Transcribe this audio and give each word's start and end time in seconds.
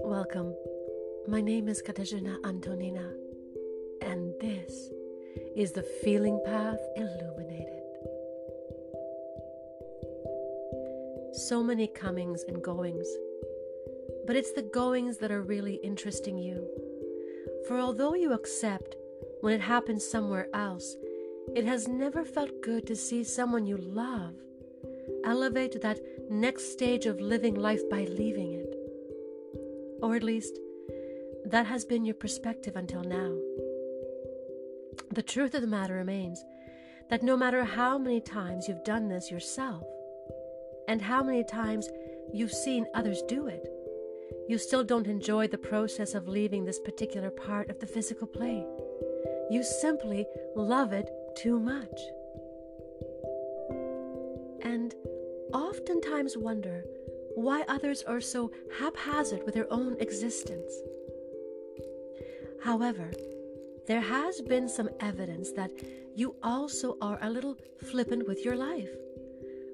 Welcome. 0.00 0.56
My 1.28 1.40
name 1.40 1.68
is 1.68 1.80
Katarzyna 1.80 2.44
Antonina, 2.44 3.08
and 4.00 4.34
this 4.40 4.90
is 5.54 5.70
the 5.70 5.84
Feeling 6.02 6.42
Path 6.44 6.80
Illuminated. 6.96 7.84
So 11.34 11.62
many 11.62 11.86
comings 11.86 12.42
and 12.48 12.60
goings, 12.60 13.06
but 14.26 14.34
it's 14.34 14.52
the 14.52 14.68
goings 14.74 15.18
that 15.18 15.30
are 15.30 15.42
really 15.42 15.76
interesting 15.84 16.36
you. 16.36 16.66
For 17.68 17.78
although 17.78 18.14
you 18.14 18.32
accept 18.32 18.96
when 19.40 19.54
it 19.54 19.60
happens 19.60 20.04
somewhere 20.04 20.48
else, 20.52 20.96
it 21.54 21.64
has 21.64 21.86
never 21.86 22.24
felt 22.24 22.60
good 22.60 22.88
to 22.88 22.96
see 22.96 23.22
someone 23.22 23.66
you 23.66 23.76
love 23.76 24.34
elevate 25.24 25.80
that 25.82 26.00
next 26.30 26.72
stage 26.72 27.06
of 27.06 27.20
living 27.20 27.54
life 27.54 27.82
by 27.90 28.04
leaving 28.04 28.54
it. 28.54 28.74
Or 30.02 30.16
at 30.16 30.22
least, 30.22 30.58
that 31.44 31.66
has 31.66 31.84
been 31.84 32.04
your 32.04 32.14
perspective 32.14 32.76
until 32.76 33.02
now. 33.02 33.36
The 35.10 35.22
truth 35.22 35.54
of 35.54 35.60
the 35.60 35.66
matter 35.66 35.94
remains 35.94 36.44
that 37.10 37.22
no 37.22 37.36
matter 37.36 37.64
how 37.64 37.98
many 37.98 38.20
times 38.20 38.68
you've 38.68 38.84
done 38.84 39.08
this 39.08 39.30
yourself, 39.30 39.84
and 40.88 41.00
how 41.00 41.22
many 41.22 41.44
times 41.44 41.88
you've 42.32 42.52
seen 42.52 42.86
others 42.94 43.22
do 43.28 43.46
it, 43.46 43.68
you 44.48 44.58
still 44.58 44.82
don't 44.84 45.06
enjoy 45.06 45.46
the 45.46 45.58
process 45.58 46.14
of 46.14 46.28
leaving 46.28 46.64
this 46.64 46.80
particular 46.80 47.30
part 47.30 47.70
of 47.70 47.78
the 47.78 47.86
physical 47.86 48.26
plane. 48.26 48.66
You 49.50 49.62
simply 49.62 50.26
love 50.56 50.92
it 50.92 51.10
too 51.36 51.58
much. 51.58 52.00
And 54.62 54.94
oftentimes 55.52 56.36
wonder 56.36 56.84
why 57.34 57.64
others 57.68 58.02
are 58.02 58.20
so 58.20 58.50
haphazard 58.78 59.42
with 59.44 59.54
their 59.54 59.72
own 59.72 59.96
existence. 60.00 60.72
However, 62.62 63.10
there 63.86 64.00
has 64.00 64.40
been 64.40 64.68
some 64.68 64.88
evidence 65.00 65.50
that 65.52 65.70
you 66.14 66.36
also 66.42 66.96
are 67.00 67.18
a 67.22 67.30
little 67.30 67.56
flippant 67.90 68.28
with 68.28 68.44
your 68.44 68.56
life. 68.56 68.90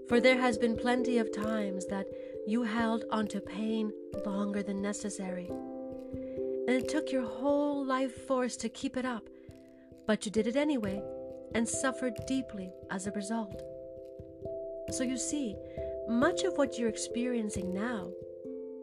For 0.09 0.21
there 0.21 0.41
has 0.41 0.57
been 0.57 0.77
plenty 0.77 1.19
of 1.19 1.35
times 1.35 1.87
that 1.87 2.07
you 2.47 2.63
held 2.63 3.05
onto 3.11 3.41
pain 3.41 3.93
longer 4.25 4.63
than 4.63 4.81
necessary. 4.81 5.51
And 6.67 6.71
it 6.71 6.89
took 6.89 7.13
your 7.13 7.27
whole 7.27 7.85
life 7.85 8.27
force 8.27 8.57
to 8.59 8.71
keep 8.71 8.97
it 8.97 9.05
up, 9.05 9.29
but 10.07 10.25
you 10.25 10.33
did 10.33 10.47
it 10.47 10.57
anyway 10.57 11.03
and 11.55 11.69
suffered 11.69 12.15
deeply 12.27 12.73
as 12.91 13.07
a 13.07 13.13
result. 13.13 13.63
So 14.91 15.05
you 15.05 15.17
see, 15.17 15.57
much 16.09 16.45
of 16.45 16.57
what 16.57 16.79
you're 16.79 16.89
experiencing 16.89 17.75
now, 17.75 18.11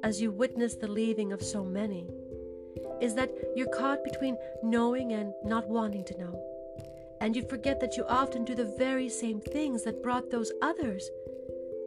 as 0.03 0.21
you 0.21 0.31
witness 0.31 0.75
the 0.75 0.87
leaving 0.87 1.33
of 1.33 1.41
so 1.41 1.63
many, 1.63 2.07
is 3.01 3.15
that 3.15 3.31
you're 3.55 3.67
caught 3.67 4.03
between 4.03 4.37
knowing 4.61 5.13
and 5.13 5.33
not 5.43 5.67
wanting 5.67 6.05
to 6.05 6.17
know. 6.17 6.41
And 7.21 7.35
you 7.35 7.43
forget 7.47 7.79
that 7.79 7.97
you 7.97 8.05
often 8.07 8.45
do 8.45 8.53
the 8.53 8.75
very 8.77 9.09
same 9.09 9.41
things 9.41 9.83
that 9.83 10.03
brought 10.03 10.29
those 10.29 10.51
others 10.61 11.09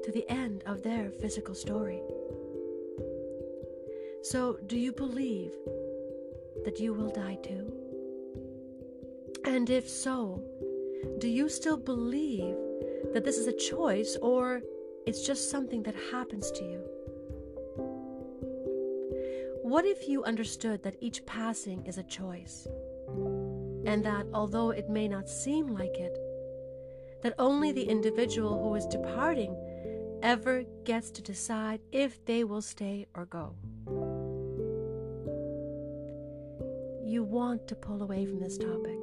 to 0.02 0.10
the 0.10 0.28
end 0.28 0.64
of 0.66 0.82
their 0.82 1.10
physical 1.10 1.54
story. 1.54 2.02
So, 4.22 4.58
do 4.66 4.76
you 4.76 4.92
believe 4.92 5.54
that 6.64 6.80
you 6.80 6.92
will 6.92 7.10
die 7.10 7.38
too? 7.42 7.72
And 9.44 9.70
if 9.70 9.88
so, 9.88 10.42
do 11.18 11.28
you 11.28 11.48
still 11.48 11.76
believe 11.76 12.56
that 13.12 13.24
this 13.24 13.38
is 13.38 13.46
a 13.46 13.52
choice 13.52 14.16
or 14.22 14.62
it's 15.06 15.26
just 15.26 15.50
something 15.50 15.82
that 15.84 15.94
happens 16.12 16.50
to 16.52 16.64
you? 16.64 16.82
What 19.62 19.84
if 19.84 20.08
you 20.08 20.24
understood 20.24 20.82
that 20.82 20.96
each 21.00 21.26
passing 21.26 21.84
is 21.86 21.98
a 21.98 22.02
choice? 22.02 22.66
And 23.84 24.04
that 24.04 24.26
although 24.32 24.70
it 24.70 24.88
may 24.88 25.08
not 25.08 25.28
seem 25.28 25.66
like 25.66 25.96
it, 25.98 26.18
that 27.22 27.34
only 27.38 27.72
the 27.72 27.82
individual 27.82 28.62
who 28.62 28.74
is 28.74 28.86
departing 28.86 29.56
ever 30.22 30.64
gets 30.84 31.10
to 31.10 31.22
decide 31.22 31.80
if 31.92 32.24
they 32.24 32.44
will 32.44 32.62
stay 32.62 33.06
or 33.14 33.26
go. 33.26 33.54
You 37.04 37.24
want 37.24 37.66
to 37.68 37.74
pull 37.74 38.02
away 38.02 38.26
from 38.26 38.40
this 38.40 38.58
topic 38.58 38.98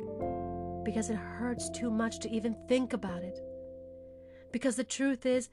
because 0.83 1.09
it 1.09 1.15
hurts 1.15 1.69
too 1.69 1.89
much 1.89 2.19
to 2.19 2.29
even 2.29 2.55
think 2.67 2.93
about 2.93 3.23
it. 3.23 3.39
Because 4.55 4.77
the 4.77 4.85
truth 4.85 5.25
is 5.25 5.49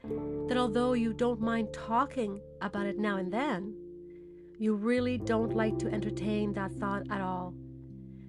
that 0.47 0.55
although 0.55 0.93
you 0.93 1.11
don't 1.11 1.41
mind 1.41 1.73
talking 1.73 2.39
about 2.61 2.85
it 2.85 2.97
now 2.97 3.17
and 3.17 3.33
then, 3.33 3.75
you 4.57 4.75
really 4.75 5.17
don't 5.17 5.53
like 5.53 5.77
to 5.79 5.91
entertain 5.91 6.53
that 6.53 6.71
thought 6.71 7.03
at 7.11 7.19
all. 7.19 7.53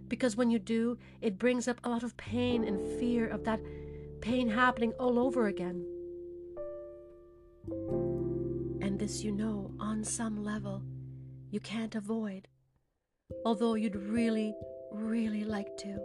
Because 0.09 0.35
when 0.35 0.51
you 0.51 0.59
do, 0.59 0.99
it 1.21 1.39
brings 1.39 1.69
up 1.69 1.79
a 1.85 1.89
lot 1.89 2.03
of 2.03 2.17
pain 2.17 2.65
and 2.65 2.99
fear 2.99 3.29
of 3.29 3.45
that 3.45 3.61
pain 4.21 4.49
happening 4.49 4.91
all 4.99 5.21
over 5.21 5.47
again. 5.47 5.87
And 8.83 8.99
this 8.99 9.23
you 9.23 9.31
know 9.31 9.71
on 9.79 10.03
some 10.03 10.43
level 10.43 10.83
you 11.53 11.61
can't 11.61 11.95
avoid, 11.95 12.49
although 13.47 13.75
you'd 13.75 13.95
really, 13.95 14.53
really 14.91 15.45
like 15.45 15.77
to. 15.77 16.01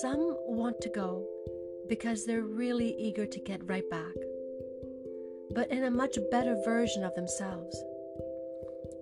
Some 0.00 0.36
want 0.46 0.80
to 0.82 0.88
go 0.88 1.26
because 1.88 2.24
they're 2.24 2.42
really 2.42 2.94
eager 2.98 3.26
to 3.26 3.40
get 3.40 3.68
right 3.68 3.88
back, 3.90 4.14
but 5.50 5.70
in 5.70 5.84
a 5.84 5.90
much 5.90 6.18
better 6.30 6.56
version 6.64 7.04
of 7.04 7.14
themselves. 7.14 7.76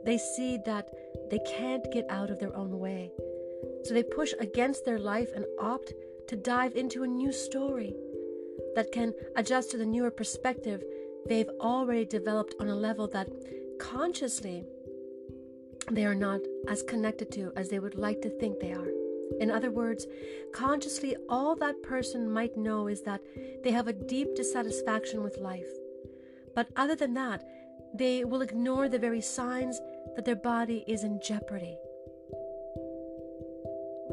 They 0.04 0.18
see 0.18 0.58
that 0.64 0.88
they 1.30 1.40
can't 1.46 1.92
get 1.92 2.06
out 2.08 2.30
of 2.30 2.38
their 2.38 2.56
own 2.56 2.78
way, 2.78 3.12
so 3.84 3.94
they 3.94 4.02
push 4.02 4.32
against 4.40 4.84
their 4.84 4.98
life 4.98 5.30
and 5.34 5.44
opt 5.60 5.92
to 6.28 6.36
dive 6.36 6.76
into 6.76 7.02
a 7.02 7.08
new 7.08 7.32
story 7.32 7.94
that 8.74 8.92
can 8.92 9.12
adjust 9.36 9.70
to 9.70 9.76
the 9.76 9.86
newer 9.86 10.10
perspective 10.10 10.82
they've 11.26 11.50
already 11.60 12.04
developed 12.04 12.54
on 12.60 12.68
a 12.68 12.74
level 12.74 13.06
that 13.08 13.28
consciously 13.78 14.64
they 15.90 16.04
are 16.04 16.14
not 16.14 16.40
as 16.68 16.82
connected 16.82 17.32
to 17.32 17.52
as 17.56 17.68
they 17.68 17.78
would 17.78 17.96
like 17.96 18.22
to 18.22 18.30
think 18.30 18.60
they 18.60 18.72
are. 18.72 18.99
In 19.38 19.50
other 19.50 19.70
words, 19.70 20.06
consciously, 20.52 21.16
all 21.28 21.54
that 21.56 21.82
person 21.82 22.30
might 22.30 22.56
know 22.56 22.88
is 22.88 23.02
that 23.02 23.22
they 23.62 23.70
have 23.70 23.86
a 23.86 23.92
deep 23.92 24.34
dissatisfaction 24.34 25.22
with 25.22 25.38
life. 25.38 25.70
But 26.54 26.68
other 26.76 26.96
than 26.96 27.14
that, 27.14 27.44
they 27.94 28.24
will 28.24 28.42
ignore 28.42 28.88
the 28.88 28.98
very 28.98 29.20
signs 29.20 29.80
that 30.16 30.24
their 30.24 30.36
body 30.36 30.84
is 30.86 31.04
in 31.04 31.20
jeopardy. 31.22 31.76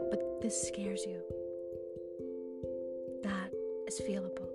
But 0.10 0.42
this 0.42 0.68
scares 0.68 1.04
you. 1.06 1.22
That 3.24 3.52
is 3.88 4.00
feelable. 4.02 4.48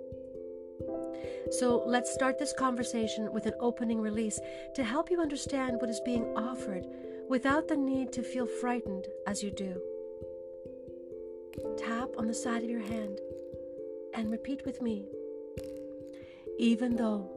So 1.51 1.83
let's 1.85 2.13
start 2.13 2.39
this 2.39 2.53
conversation 2.53 3.31
with 3.31 3.45
an 3.45 3.53
opening 3.59 4.01
release 4.01 4.39
to 4.75 4.83
help 4.83 5.11
you 5.11 5.21
understand 5.21 5.79
what 5.79 5.89
is 5.89 6.01
being 6.03 6.25
offered 6.35 6.87
without 7.29 7.67
the 7.67 7.77
need 7.77 8.11
to 8.13 8.23
feel 8.23 8.47
frightened 8.47 9.07
as 9.27 9.43
you 9.43 9.51
do. 9.51 9.79
On 12.17 12.27
the 12.27 12.33
side 12.33 12.63
of 12.63 12.69
your 12.69 12.81
hand 12.81 13.19
and 14.13 14.31
repeat 14.31 14.65
with 14.65 14.81
me. 14.81 15.05
Even 16.59 16.95
though 16.95 17.29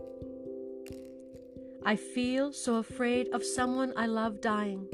I 1.84 1.96
feel 1.96 2.52
so 2.52 2.76
afraid 2.76 3.28
of 3.32 3.44
someone 3.44 3.92
I 3.96 4.06
love 4.06 4.40
dying, 4.40 4.88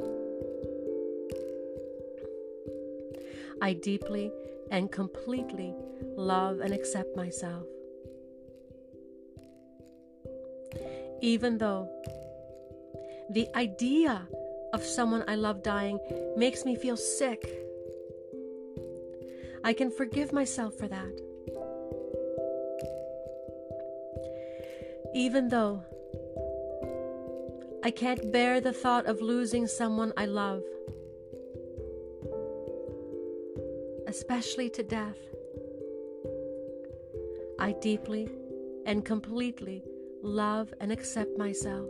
I 3.60 3.72
deeply 3.74 4.30
and 4.70 4.90
completely 4.90 5.74
love 6.16 6.60
and 6.60 6.72
accept 6.72 7.16
myself. 7.16 7.66
Even 11.20 11.58
though 11.58 11.88
the 13.30 13.48
idea 13.56 14.26
of 14.72 14.82
someone 14.82 15.24
I 15.28 15.36
love 15.36 15.62
dying 15.62 15.98
makes 16.36 16.64
me 16.64 16.74
feel 16.74 16.96
sick 16.96 17.61
I 19.64 19.72
can 19.72 19.90
forgive 19.90 20.32
myself 20.32 20.74
for 20.74 20.88
that. 20.88 21.20
Even 25.14 25.48
though 25.48 25.82
I 27.84 27.90
can't 27.90 28.32
bear 28.32 28.60
the 28.60 28.72
thought 28.72 29.06
of 29.06 29.20
losing 29.20 29.66
someone 29.66 30.12
I 30.16 30.26
love, 30.26 30.62
especially 34.06 34.70
to 34.70 34.82
death, 34.82 35.18
I 37.58 37.72
deeply 37.72 38.28
and 38.86 39.04
completely 39.04 39.84
love 40.22 40.72
and 40.80 40.90
accept 40.90 41.38
myself. 41.38 41.88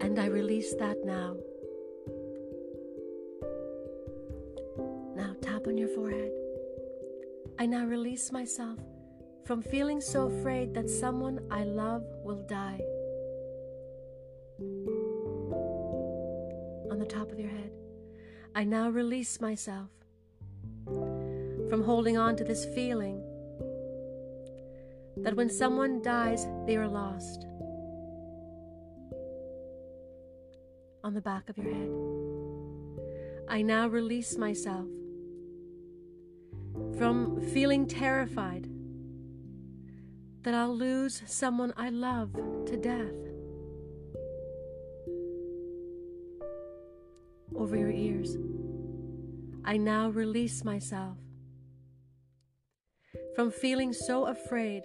And 0.00 0.18
I 0.18 0.26
release 0.26 0.74
that 0.74 0.98
now. 1.04 1.36
On 5.74 5.78
your 5.78 5.88
forehead. 5.88 6.30
I 7.58 7.66
now 7.66 7.84
release 7.84 8.30
myself 8.30 8.78
from 9.44 9.60
feeling 9.60 10.00
so 10.00 10.26
afraid 10.26 10.72
that 10.74 10.88
someone 10.88 11.40
I 11.50 11.64
love 11.64 12.04
will 12.22 12.46
die. 12.46 12.78
On 16.92 16.98
the 17.00 17.04
top 17.04 17.32
of 17.32 17.40
your 17.40 17.48
head, 17.48 17.72
I 18.54 18.62
now 18.62 18.88
release 18.88 19.40
myself 19.40 19.88
from 20.84 21.82
holding 21.82 22.16
on 22.16 22.36
to 22.36 22.44
this 22.44 22.64
feeling 22.66 23.20
that 25.16 25.34
when 25.34 25.50
someone 25.50 26.02
dies, 26.02 26.46
they 26.68 26.76
are 26.76 26.86
lost. 26.86 27.46
On 31.02 31.14
the 31.14 31.20
back 31.20 31.48
of 31.48 31.58
your 31.58 31.74
head, 31.74 31.90
I 33.48 33.62
now 33.62 33.88
release 33.88 34.38
myself 34.38 34.86
from 36.96 37.40
feeling 37.52 37.86
terrified 37.86 38.68
that 40.42 40.54
I'll 40.54 40.76
lose 40.76 41.22
someone 41.26 41.72
I 41.76 41.88
love 41.90 42.32
to 42.66 42.76
death. 42.76 43.14
Over 47.56 47.76
your 47.76 47.90
ears, 47.90 48.36
I 49.64 49.76
now 49.76 50.10
release 50.10 50.64
myself 50.64 51.16
from 53.34 53.50
feeling 53.50 53.92
so 53.92 54.26
afraid 54.26 54.82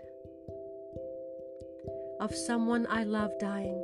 of 2.19 2.33
someone 2.33 2.87
I 2.89 3.03
love 3.03 3.31
dying. 3.39 3.83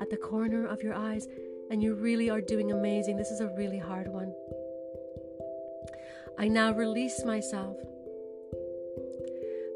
At 0.00 0.10
the 0.10 0.16
corner 0.16 0.66
of 0.66 0.82
your 0.82 0.94
eyes, 0.94 1.26
and 1.70 1.82
you 1.82 1.94
really 1.94 2.30
are 2.30 2.40
doing 2.40 2.72
amazing. 2.72 3.16
This 3.16 3.30
is 3.30 3.40
a 3.40 3.48
really 3.56 3.78
hard 3.78 4.08
one. 4.08 4.32
I 6.40 6.48
now 6.48 6.72
release 6.72 7.22
myself 7.22 7.76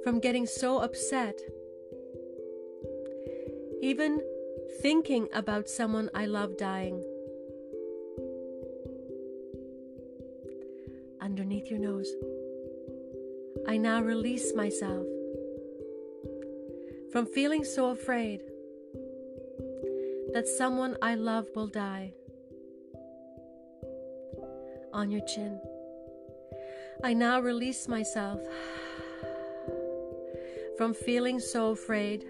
from 0.02 0.19
getting 0.19 0.46
so 0.46 0.78
upset. 0.78 1.38
Even 3.82 4.22
thinking 4.81 5.28
about 5.34 5.69
someone 5.69 6.08
I 6.14 6.25
love 6.25 6.56
dying. 6.56 7.05
Underneath 11.20 11.70
your 11.70 11.81
nose, 11.81 12.11
I 13.69 13.76
now 13.76 14.00
release 14.00 14.55
myself 14.55 15.05
from 17.12 17.26
feeling 17.26 17.64
so 17.64 17.90
afraid 17.90 18.40
that 20.32 20.49
someone 20.49 20.96
I 21.02 21.14
love 21.17 21.46
will 21.55 21.67
die. 21.67 22.14
On 24.94 25.10
your 25.10 25.26
chin, 25.26 25.60
I 27.02 27.12
now 27.12 27.41
release 27.41 27.88
myself 27.88 28.41
from 30.76 30.94
feeling 30.94 31.41
so 31.41 31.70
afraid 31.70 32.25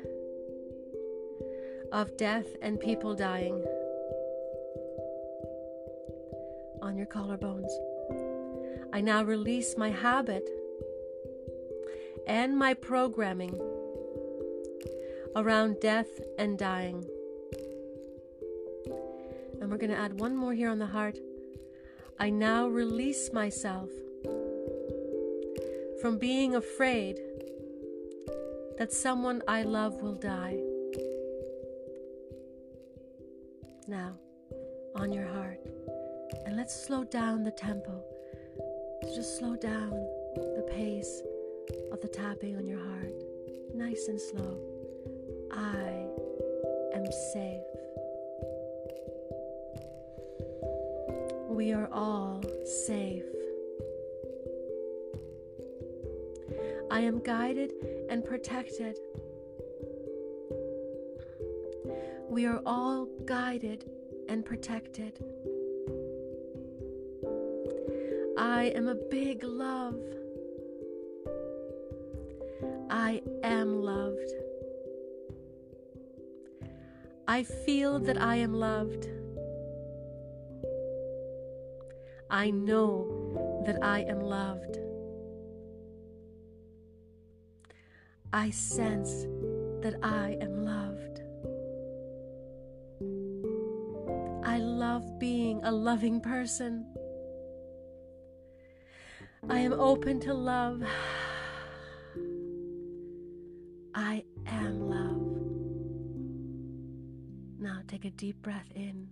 of 1.93 2.16
death 2.16 2.46
and 2.62 2.81
people 2.81 3.14
dying 3.14 3.64
on 6.82 6.96
your 6.96 7.06
collarbones. 7.06 7.70
I 8.93 9.00
now 9.00 9.22
release 9.22 9.76
my 9.76 9.90
habit 9.90 10.49
and 12.26 12.56
my 12.56 12.75
programming 12.75 13.61
around 15.37 15.81
death 15.81 16.20
and 16.38 16.58
dying. 16.58 17.05
And 19.61 19.70
we're 19.70 19.78
going 19.78 19.90
to 19.90 19.99
add 19.99 20.20
one 20.20 20.37
more 20.37 20.52
here 20.52 20.69
on 20.69 20.78
the 20.78 20.87
heart. 20.87 21.19
I 22.19 22.31
now 22.31 22.69
release 22.69 23.32
myself 23.32 23.88
from 26.04 26.18
being 26.18 26.54
afraid 26.56 27.18
that 28.76 28.92
someone 28.92 29.40
I 29.48 29.62
love 29.62 30.02
will 30.02 30.16
die. 30.16 30.58
Now, 33.88 34.12
on 34.96 35.14
your 35.14 35.26
heart, 35.26 35.60
and 36.44 36.58
let's 36.58 36.78
slow 36.86 37.04
down 37.04 37.42
the 37.42 37.52
tempo. 37.52 38.04
Just 39.14 39.38
slow 39.38 39.56
down 39.56 39.92
the 40.36 40.68
pace 40.70 41.22
of 41.90 42.02
the 42.02 42.08
tapping 42.08 42.58
on 42.58 42.66
your 42.66 42.84
heart, 42.84 43.14
nice 43.74 44.08
and 44.08 44.20
slow. 44.20 44.58
I 45.54 46.04
am 46.94 47.10
safe. 47.32 47.62
We 51.48 51.72
are 51.72 51.88
all 51.90 52.44
safe. 52.66 53.33
I 56.94 57.00
am 57.00 57.19
guided 57.19 57.73
and 58.08 58.25
protected. 58.25 58.96
We 62.29 62.46
are 62.46 62.62
all 62.64 63.08
guided 63.25 63.91
and 64.29 64.44
protected. 64.44 65.19
I 68.38 68.73
am 68.76 68.87
a 68.87 68.94
big 68.94 69.43
love. 69.43 70.00
I 72.91 73.23
am 73.43 73.82
loved. 73.82 74.31
I 77.26 77.43
feel 77.43 77.99
that 77.99 78.23
I 78.23 78.37
am 78.37 78.55
loved. 78.55 79.08
I 82.31 82.50
know 82.50 83.62
that 83.67 83.82
I 83.82 84.02
am 84.02 84.20
loved. 84.20 84.83
I 88.34 88.50
sense 88.50 89.26
that 89.81 89.94
I 90.02 90.36
am 90.40 90.64
loved. 90.64 91.20
I 94.44 94.58
love 94.58 95.20
being 95.20 95.60
a 95.62 95.70
loving 95.70 96.20
person. 96.20 96.84
I 99.48 99.60
am 99.60 99.72
open 99.72 100.19
to 100.19 100.34
love. 100.34 100.82
I 103.94 104.25
am 104.46 104.80
love. 104.90 105.22
Now 107.60 107.82
take 107.87 108.04
a 108.04 108.10
deep 108.10 108.42
breath 108.42 108.66
in. 108.75 109.10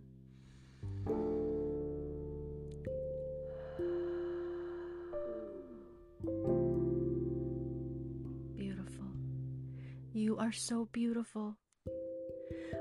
You 10.33 10.39
are 10.39 10.51
so 10.51 10.89
beautiful. 10.93 11.59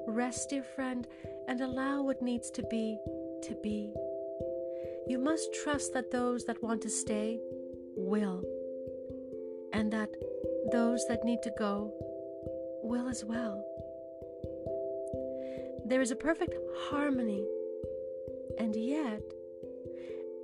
Rest, 0.07 0.51
dear 0.51 0.63
friend, 0.63 1.05
and 1.49 1.59
allow 1.59 2.01
what 2.01 2.21
needs 2.21 2.49
to 2.51 2.63
be 2.71 2.97
to 3.43 3.57
be. 3.61 3.93
You 5.05 5.19
must 5.19 5.53
trust 5.61 5.93
that 5.93 6.11
those 6.11 6.45
that 6.45 6.63
want 6.63 6.81
to 6.83 6.89
stay 6.89 7.41
will, 7.97 8.41
and 9.73 9.91
that 9.91 10.07
those 10.71 11.05
that 11.09 11.25
need 11.25 11.41
to 11.43 11.51
go 11.59 11.93
will 12.83 13.09
as 13.09 13.25
well. 13.25 13.61
There 15.85 15.99
is 15.99 16.11
a 16.11 16.15
perfect 16.15 16.55
harmony, 16.89 17.45
and 18.59 18.73
yet 18.77 19.23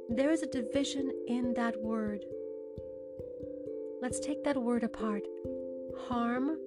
there 0.09 0.31
is 0.31 0.43
a 0.43 0.47
division 0.47 1.09
in 1.29 1.53
that 1.53 1.81
word. 1.81 2.25
Let's 4.01 4.19
take 4.19 4.43
that 4.43 4.61
word 4.61 4.83
apart. 4.83 5.23
Harm 6.09 6.57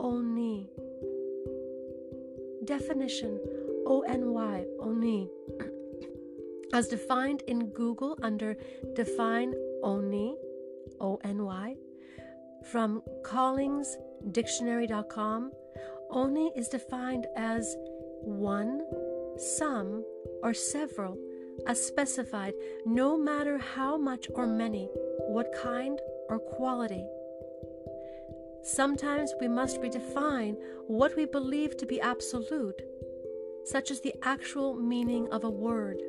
Ony. 0.00 0.70
Definition 2.64 3.38
O-N-Y, 3.86 4.64
Ony. 4.80 5.30
As 6.72 6.88
defined 6.88 7.42
in 7.46 7.68
Google 7.70 8.18
under 8.22 8.56
Define 8.94 9.54
Ony, 9.82 10.34
O-N-Y, 11.00 11.76
from 12.70 13.02
collinsdictionary.com, 13.22 15.52
Ony 16.10 16.52
is 16.56 16.68
defined 16.68 17.26
as 17.36 17.76
one, 18.22 18.80
some, 19.36 20.04
or 20.42 20.54
several, 20.54 21.18
as 21.66 21.84
specified, 21.84 22.54
no 22.86 23.16
matter 23.16 23.58
how 23.58 23.96
much 23.96 24.28
or 24.34 24.46
many, 24.46 24.88
what 25.28 25.52
kind 25.52 25.98
or 26.28 26.38
quality. 26.38 27.04
Sometimes 28.64 29.34
we 29.40 29.48
must 29.48 29.80
redefine 29.80 30.56
what 30.86 31.16
we 31.16 31.26
believe 31.26 31.76
to 31.76 31.86
be 31.86 32.00
absolute, 32.00 32.80
such 33.64 33.90
as 33.90 34.00
the 34.00 34.14
actual 34.22 34.74
meaning 34.74 35.28
of 35.30 35.44
a 35.44 35.50
word. 35.50 36.00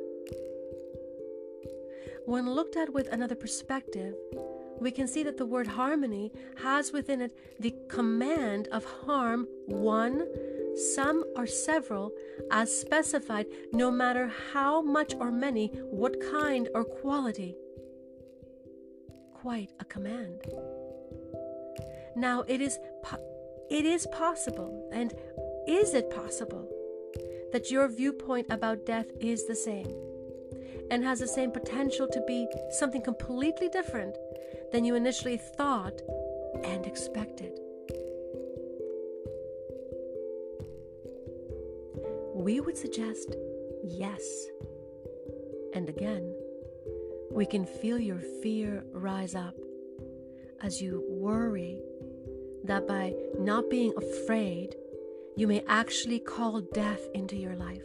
When 2.24 2.50
looked 2.50 2.76
at 2.76 2.92
with 2.92 3.08
another 3.12 3.34
perspective, 3.34 4.14
we 4.80 4.90
can 4.90 5.06
see 5.06 5.22
that 5.22 5.36
the 5.36 5.46
word 5.46 5.66
harmony 5.66 6.32
has 6.62 6.92
within 6.92 7.20
it 7.20 7.36
the 7.60 7.74
command 7.88 8.68
of 8.72 8.84
harm 8.84 9.46
one, 9.66 10.26
some, 10.94 11.24
or 11.36 11.46
several, 11.46 12.10
as 12.50 12.74
specified, 12.74 13.46
no 13.72 13.90
matter 13.90 14.32
how 14.52 14.82
much 14.82 15.14
or 15.14 15.30
many, 15.30 15.68
what 15.90 16.20
kind 16.32 16.68
or 16.74 16.84
quality. 16.84 17.54
quite 19.46 19.70
a 19.78 19.84
command. 19.84 20.40
Now, 22.16 22.44
it 22.48 22.62
is, 22.62 22.78
po- 23.02 23.20
it 23.68 23.84
is 23.84 24.06
possible, 24.06 24.88
and 24.90 25.12
is 25.68 25.92
it 25.92 26.10
possible, 26.10 26.66
that 27.52 27.70
your 27.70 27.88
viewpoint 27.88 28.46
about 28.48 28.86
death 28.86 29.10
is 29.20 29.46
the 29.46 29.54
same 29.54 29.94
and 30.90 31.04
has 31.04 31.18
the 31.18 31.28
same 31.28 31.50
potential 31.50 32.08
to 32.08 32.24
be 32.26 32.48
something 32.70 33.02
completely 33.02 33.68
different 33.68 34.16
than 34.72 34.84
you 34.84 34.94
initially 34.94 35.36
thought 35.36 36.00
and 36.64 36.86
expected? 36.86 37.52
We 42.34 42.60
would 42.60 42.78
suggest 42.78 43.36
yes. 43.84 44.46
And 45.74 45.90
again, 45.90 46.34
we 47.30 47.44
can 47.44 47.66
feel 47.66 47.98
your 47.98 48.20
fear 48.42 48.84
rise 48.92 49.34
up 49.34 49.54
as 50.62 50.80
you 50.80 51.04
worry 51.08 51.82
that 52.66 52.86
by 52.86 53.14
not 53.38 53.70
being 53.70 53.92
afraid, 53.96 54.74
you 55.36 55.46
may 55.46 55.62
actually 55.68 56.18
call 56.18 56.60
death 56.60 57.00
into 57.14 57.36
your 57.36 57.56
life. 57.56 57.82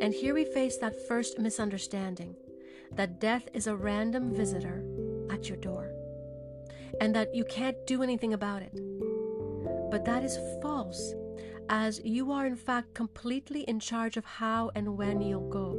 And 0.00 0.14
here 0.14 0.34
we 0.34 0.44
face 0.44 0.76
that 0.78 1.06
first 1.08 1.38
misunderstanding 1.38 2.36
that 2.92 3.20
death 3.20 3.48
is 3.54 3.66
a 3.66 3.76
random 3.76 4.34
visitor 4.34 4.84
at 5.30 5.48
your 5.48 5.58
door 5.58 5.92
and 7.00 7.14
that 7.14 7.34
you 7.34 7.44
can't 7.44 7.76
do 7.86 8.02
anything 8.02 8.34
about 8.34 8.62
it. 8.62 8.72
But 9.90 10.04
that 10.04 10.22
is 10.24 10.38
false, 10.62 11.14
as 11.68 12.00
you 12.04 12.32
are 12.32 12.46
in 12.46 12.56
fact 12.56 12.94
completely 12.94 13.62
in 13.62 13.80
charge 13.80 14.16
of 14.16 14.24
how 14.24 14.70
and 14.74 14.96
when 14.96 15.20
you'll 15.20 15.48
go. 15.48 15.76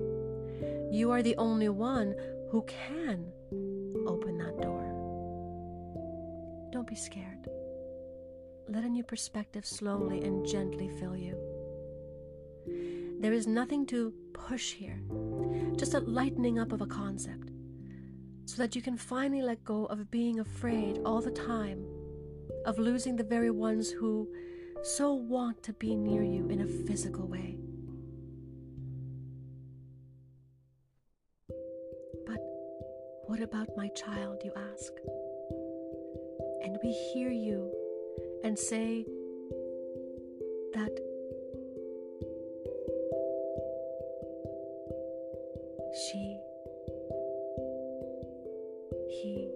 You 0.91 1.11
are 1.11 1.21
the 1.21 1.37
only 1.37 1.69
one 1.69 2.15
who 2.49 2.63
can 2.63 3.31
open 4.07 4.37
that 4.37 4.61
door. 4.61 4.81
Don't 6.71 6.87
be 6.87 6.95
scared. 6.95 7.30
Perspective 9.11 9.65
slowly 9.65 10.21
and 10.23 10.47
gently 10.47 10.87
fill 10.87 11.17
you. 11.17 11.35
There 13.19 13.33
is 13.33 13.45
nothing 13.45 13.85
to 13.87 14.13
push 14.31 14.71
here, 14.71 15.01
just 15.75 15.95
a 15.95 15.99
lightening 15.99 16.57
up 16.57 16.71
of 16.71 16.79
a 16.79 16.85
concept, 16.85 17.51
so 18.45 18.55
that 18.55 18.73
you 18.73 18.81
can 18.81 18.95
finally 18.95 19.41
let 19.41 19.65
go 19.65 19.83
of 19.87 20.09
being 20.11 20.39
afraid 20.39 21.01
all 21.03 21.19
the 21.19 21.29
time, 21.29 21.85
of 22.65 22.79
losing 22.79 23.17
the 23.17 23.23
very 23.25 23.51
ones 23.51 23.91
who 23.91 24.29
so 24.81 25.11
want 25.11 25.61
to 25.63 25.73
be 25.73 25.93
near 25.93 26.23
you 26.23 26.47
in 26.47 26.61
a 26.61 26.87
physical 26.87 27.27
way. 27.27 27.57
But 32.25 32.39
what 33.25 33.41
about 33.41 33.75
my 33.75 33.89
child, 33.89 34.41
you 34.45 34.53
ask? 34.55 34.93
And 36.63 36.77
we 36.81 36.93
hear 37.13 37.29
you 37.29 37.80
and 38.43 38.57
say 38.57 39.05
that 40.73 40.97
she, 45.93 46.37
he 49.09 49.49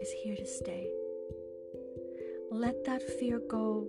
is 0.00 0.10
here 0.22 0.36
to 0.36 0.46
stay. 0.46 0.90
Let 2.50 2.84
that 2.84 3.02
fear 3.02 3.40
go 3.40 3.86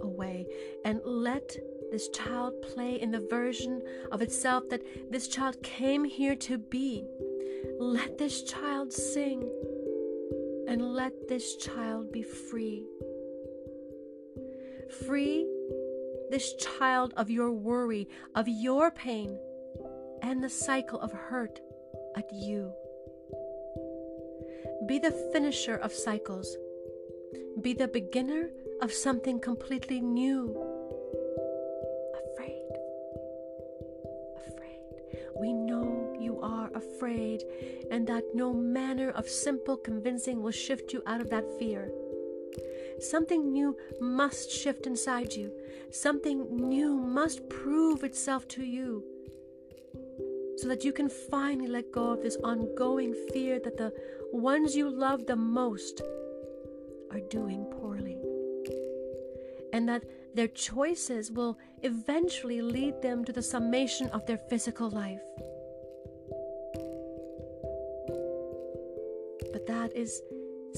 away 0.00 0.46
and 0.84 1.00
let 1.04 1.56
this 1.90 2.08
child 2.08 2.60
play 2.62 3.00
in 3.00 3.10
the 3.10 3.20
version 3.20 3.82
of 4.12 4.22
itself 4.22 4.68
that 4.70 4.82
this 5.10 5.28
child 5.28 5.62
came 5.62 6.04
here 6.04 6.36
to 6.36 6.58
be. 6.58 7.04
Let 7.78 8.18
this 8.18 8.42
child 8.42 8.92
sing 8.92 9.48
and 10.68 10.94
let 10.94 11.28
this 11.28 11.56
child 11.56 12.12
be 12.12 12.22
free. 12.22 12.84
Free 15.06 15.46
this 16.30 16.54
child 16.54 17.14
of 17.16 17.30
your 17.30 17.52
worry, 17.52 18.08
of 18.34 18.48
your 18.48 18.90
pain, 18.90 19.38
and 20.22 20.42
the 20.42 20.50
cycle 20.50 21.00
of 21.00 21.12
hurt 21.12 21.60
at 22.16 22.30
you. 22.32 22.72
Be 24.86 24.98
the 24.98 25.10
finisher 25.32 25.76
of 25.76 25.92
cycles. 25.92 26.56
Be 27.60 27.72
the 27.72 27.88
beginner 27.88 28.50
of 28.82 28.92
something 28.92 29.40
completely 29.40 30.00
new. 30.00 30.50
Afraid. 32.32 32.68
Afraid. 34.46 34.80
We 35.40 35.52
know 35.52 36.16
you 36.20 36.40
are 36.40 36.70
afraid, 36.74 37.42
and 37.90 38.06
that 38.06 38.24
no 38.34 38.52
manner 38.52 39.10
of 39.10 39.28
simple 39.28 39.76
convincing 39.76 40.42
will 40.42 40.52
shift 40.52 40.92
you 40.92 41.02
out 41.06 41.20
of 41.20 41.30
that 41.30 41.44
fear. 41.58 41.90
Something 43.00 43.52
new 43.52 43.76
must 44.00 44.50
shift 44.50 44.86
inside 44.86 45.32
you. 45.32 45.52
Something 45.90 46.68
new 46.68 46.96
must 46.96 47.48
prove 47.48 48.04
itself 48.04 48.48
to 48.48 48.64
you 48.64 49.04
so 50.56 50.66
that 50.66 50.84
you 50.84 50.92
can 50.92 51.08
finally 51.08 51.68
let 51.68 51.92
go 51.92 52.10
of 52.10 52.22
this 52.22 52.36
ongoing 52.42 53.14
fear 53.32 53.60
that 53.60 53.76
the 53.76 53.92
ones 54.32 54.74
you 54.74 54.90
love 54.90 55.26
the 55.26 55.36
most 55.36 56.02
are 57.12 57.20
doing 57.20 57.64
poorly 57.66 58.18
and 59.72 59.88
that 59.88 60.02
their 60.34 60.48
choices 60.48 61.30
will 61.30 61.56
eventually 61.82 62.60
lead 62.60 63.00
them 63.02 63.24
to 63.24 63.32
the 63.32 63.42
summation 63.42 64.08
of 64.08 64.26
their 64.26 64.38
physical 64.50 64.90
life. 64.90 65.20
But 69.52 69.66
that 69.68 69.94
is 69.94 70.20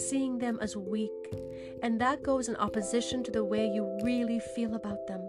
seeing 0.08 0.38
them 0.38 0.58
as 0.60 0.76
weak, 0.76 1.10
and 1.82 2.00
that 2.00 2.22
goes 2.22 2.48
in 2.48 2.56
opposition 2.56 3.22
to 3.24 3.30
the 3.30 3.44
way 3.44 3.66
you 3.66 3.98
really 4.02 4.40
feel 4.54 4.74
about 4.74 5.06
them. 5.06 5.22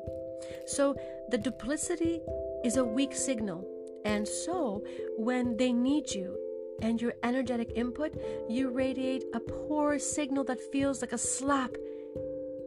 So 0.65 0.95
the 1.29 1.37
duplicity 1.37 2.21
is 2.63 2.77
a 2.77 2.85
weak 2.85 3.15
signal, 3.15 3.67
and 4.05 4.27
so 4.27 4.83
when 5.17 5.57
they 5.57 5.73
need 5.73 6.11
you 6.11 6.37
and 6.81 7.01
your 7.01 7.13
energetic 7.23 7.71
input, 7.75 8.15
you 8.49 8.69
radiate 8.69 9.25
a 9.33 9.39
poor 9.39 9.99
signal 9.99 10.43
that 10.45 10.59
feels 10.71 11.01
like 11.01 11.13
a 11.13 11.17
slap 11.17 11.71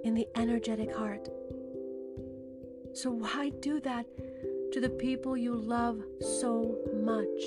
in 0.04 0.14
the 0.14 0.28
energetic 0.36 0.94
heart. 0.94 1.28
So, 2.92 3.10
why 3.10 3.50
do 3.60 3.80
that 3.80 4.06
to 4.72 4.80
the 4.80 4.88
people 4.88 5.36
you 5.36 5.56
love 5.56 6.00
so 6.20 6.78
much? 6.94 7.42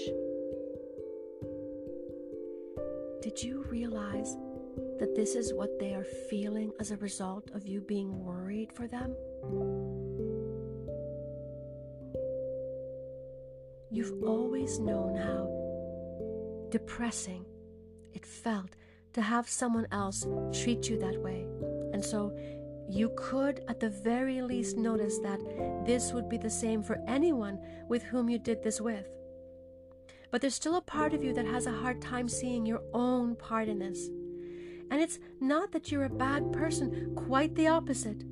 Did 3.21 3.41
you 3.41 3.63
realize 3.69 4.35
that 4.99 5.15
this 5.15 5.35
is 5.35 5.53
what 5.53 5.79
they 5.79 5.93
are 5.93 6.03
feeling 6.03 6.71
as 6.79 6.91
a 6.91 6.97
result 6.97 7.49
of 7.53 7.67
you 7.67 7.81
being 7.81 8.23
worried 8.23 8.71
for 8.73 8.87
them? 8.87 9.15
You've 13.89 14.23
always 14.23 14.79
known 14.79 15.15
how 15.15 15.49
depressing 16.69 17.45
it 18.13 18.25
felt 18.25 18.75
to 19.13 19.21
have 19.21 19.47
someone 19.47 19.87
else 19.91 20.27
treat 20.51 20.89
you 20.89 20.99
that 20.99 21.21
way. 21.21 21.47
And 21.93 22.03
so 22.03 22.37
you 22.89 23.11
could, 23.15 23.61
at 23.67 23.79
the 23.79 23.89
very 23.89 24.41
least, 24.41 24.77
notice 24.77 25.19
that 25.19 25.39
this 25.85 26.13
would 26.13 26.29
be 26.29 26.37
the 26.37 26.49
same 26.49 26.83
for 26.83 27.01
anyone 27.07 27.59
with 27.87 28.03
whom 28.03 28.29
you 28.29 28.39
did 28.39 28.63
this 28.63 28.81
with. 28.81 29.07
But 30.31 30.41
there's 30.41 30.55
still 30.55 30.75
a 30.75 30.81
part 30.81 31.13
of 31.13 31.23
you 31.23 31.33
that 31.33 31.45
has 31.45 31.65
a 31.65 31.71
hard 31.71 32.01
time 32.01 32.27
seeing 32.27 32.65
your 32.65 32.81
own 32.93 33.35
part 33.35 33.69
in 33.69 33.79
this. 33.79 34.09
And 34.89 35.01
it's 35.01 35.19
not 35.39 35.71
that 35.71 35.91
you're 35.91 36.05
a 36.05 36.09
bad 36.09 36.51
person, 36.53 37.13
quite 37.15 37.55
the 37.55 37.67
opposite. 37.67 38.23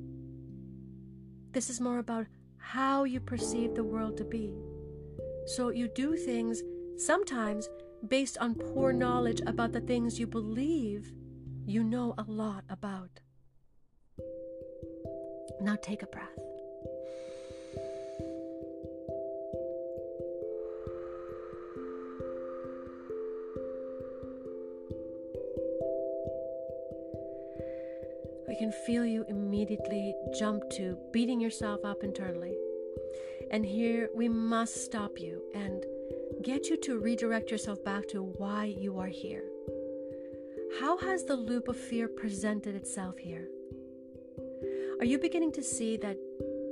This 1.52 1.70
is 1.70 1.80
more 1.80 1.98
about 1.98 2.26
how 2.58 3.04
you 3.04 3.20
perceive 3.20 3.74
the 3.74 3.84
world 3.84 4.16
to 4.18 4.24
be. 4.24 4.54
So 5.46 5.68
you 5.70 5.88
do 5.88 6.16
things 6.16 6.62
sometimes 6.96 7.68
based 8.08 8.38
on 8.38 8.54
poor 8.54 8.92
knowledge 8.92 9.40
about 9.46 9.72
the 9.72 9.80
things 9.80 10.18
you 10.18 10.26
believe 10.26 11.12
you 11.66 11.82
know 11.82 12.14
a 12.18 12.22
lot 12.22 12.64
about. 12.68 13.20
Now 15.60 15.76
take 15.80 16.02
a 16.02 16.06
breath. 16.06 16.45
Can 28.66 28.72
feel 28.84 29.04
you 29.04 29.24
immediately 29.28 30.12
jump 30.36 30.68
to 30.70 30.98
beating 31.12 31.40
yourself 31.40 31.84
up 31.84 32.02
internally. 32.02 32.56
And 33.52 33.64
here 33.64 34.10
we 34.12 34.28
must 34.28 34.84
stop 34.84 35.20
you 35.20 35.40
and 35.54 35.84
get 36.42 36.68
you 36.68 36.76
to 36.78 36.98
redirect 36.98 37.52
yourself 37.52 37.84
back 37.84 38.08
to 38.08 38.24
why 38.38 38.64
you 38.64 38.98
are 38.98 39.06
here. 39.06 39.44
How 40.80 40.96
has 40.98 41.24
the 41.24 41.36
loop 41.36 41.68
of 41.68 41.76
fear 41.76 42.08
presented 42.08 42.74
itself 42.74 43.18
here? 43.18 43.46
Are 44.98 45.04
you 45.04 45.20
beginning 45.20 45.52
to 45.52 45.62
see 45.62 45.96
that 45.98 46.16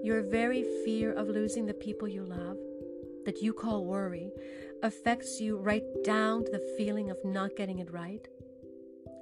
your 0.02 0.22
very 0.22 0.64
fear 0.84 1.12
of 1.12 1.28
losing 1.28 1.64
the 1.64 1.74
people 1.74 2.08
you 2.08 2.24
love, 2.24 2.58
that 3.24 3.40
you 3.40 3.52
call 3.52 3.84
worry, 3.84 4.32
affects 4.82 5.40
you 5.40 5.58
right 5.58 5.84
down 6.02 6.44
to 6.44 6.50
the 6.50 6.74
feeling 6.76 7.10
of 7.10 7.24
not 7.24 7.54
getting 7.54 7.78
it 7.78 7.92
right, 7.92 8.26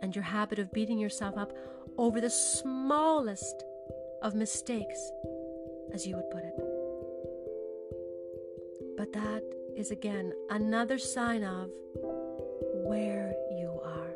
and 0.03 0.15
your 0.15 0.25
habit 0.25 0.59
of 0.59 0.73
beating 0.73 0.99
yourself 0.99 1.39
up 1.39 1.53
over 1.97 2.21
the 2.21 2.31
smallest 2.31 3.65
of 4.23 4.35
mistakes, 4.35 5.11
as 5.95 6.07
you 6.07 6.17
would 6.17 6.31
put 6.31 6.45
it. 6.45 6.55
But 8.97 9.13
that 9.13 9.43
is 9.77 9.91
again 9.91 10.33
another 10.51 10.99
sign 10.99 11.45
of 11.45 11.71
where 12.85 13.35
you 13.51 13.81
are, 13.85 14.15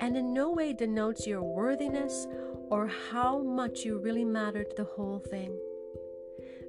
and 0.00 0.16
in 0.16 0.32
no 0.32 0.52
way 0.52 0.72
denotes 0.72 1.26
your 1.26 1.42
worthiness 1.42 2.26
or 2.70 2.86
how 3.10 3.38
much 3.38 3.84
you 3.84 3.98
really 3.98 4.24
matter 4.24 4.62
to 4.62 4.76
the 4.76 4.84
whole 4.84 5.18
thing. 5.18 5.58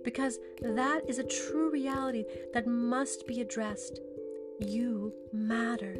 Because 0.04 0.40
that 0.62 1.02
is 1.08 1.20
a 1.20 1.24
true 1.24 1.70
reality 1.70 2.26
that 2.54 2.66
must 2.66 3.28
be 3.28 3.40
addressed. 3.42 4.00
You 4.60 5.14
matter. 5.32 5.96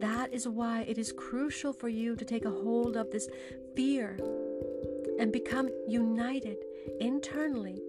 That 0.00 0.32
is 0.32 0.46
why 0.46 0.82
it 0.82 0.98
is 0.98 1.12
crucial 1.12 1.72
for 1.72 1.88
you 1.88 2.16
to 2.16 2.24
take 2.24 2.44
a 2.44 2.50
hold 2.50 2.96
of 2.96 3.10
this 3.10 3.28
fear 3.74 4.18
and 5.18 5.32
become 5.32 5.68
united 5.88 6.58
internally 7.00 7.82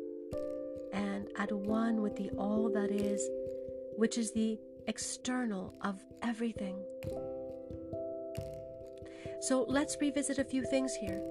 and 0.93 1.29
at 1.37 1.51
one 1.51 2.01
with 2.01 2.15
the 2.15 2.29
all 2.37 2.69
that 2.69 2.91
is, 2.91 3.29
which 3.95 4.17
is 4.17 4.31
the 4.31 4.57
external 4.87 5.73
of 5.81 6.03
everything. 6.21 6.81
So 9.41 9.65
let's 9.67 9.97
revisit 9.99 10.39
a 10.39 10.43
few 10.43 10.63
things 10.63 10.93
here. 10.95 11.21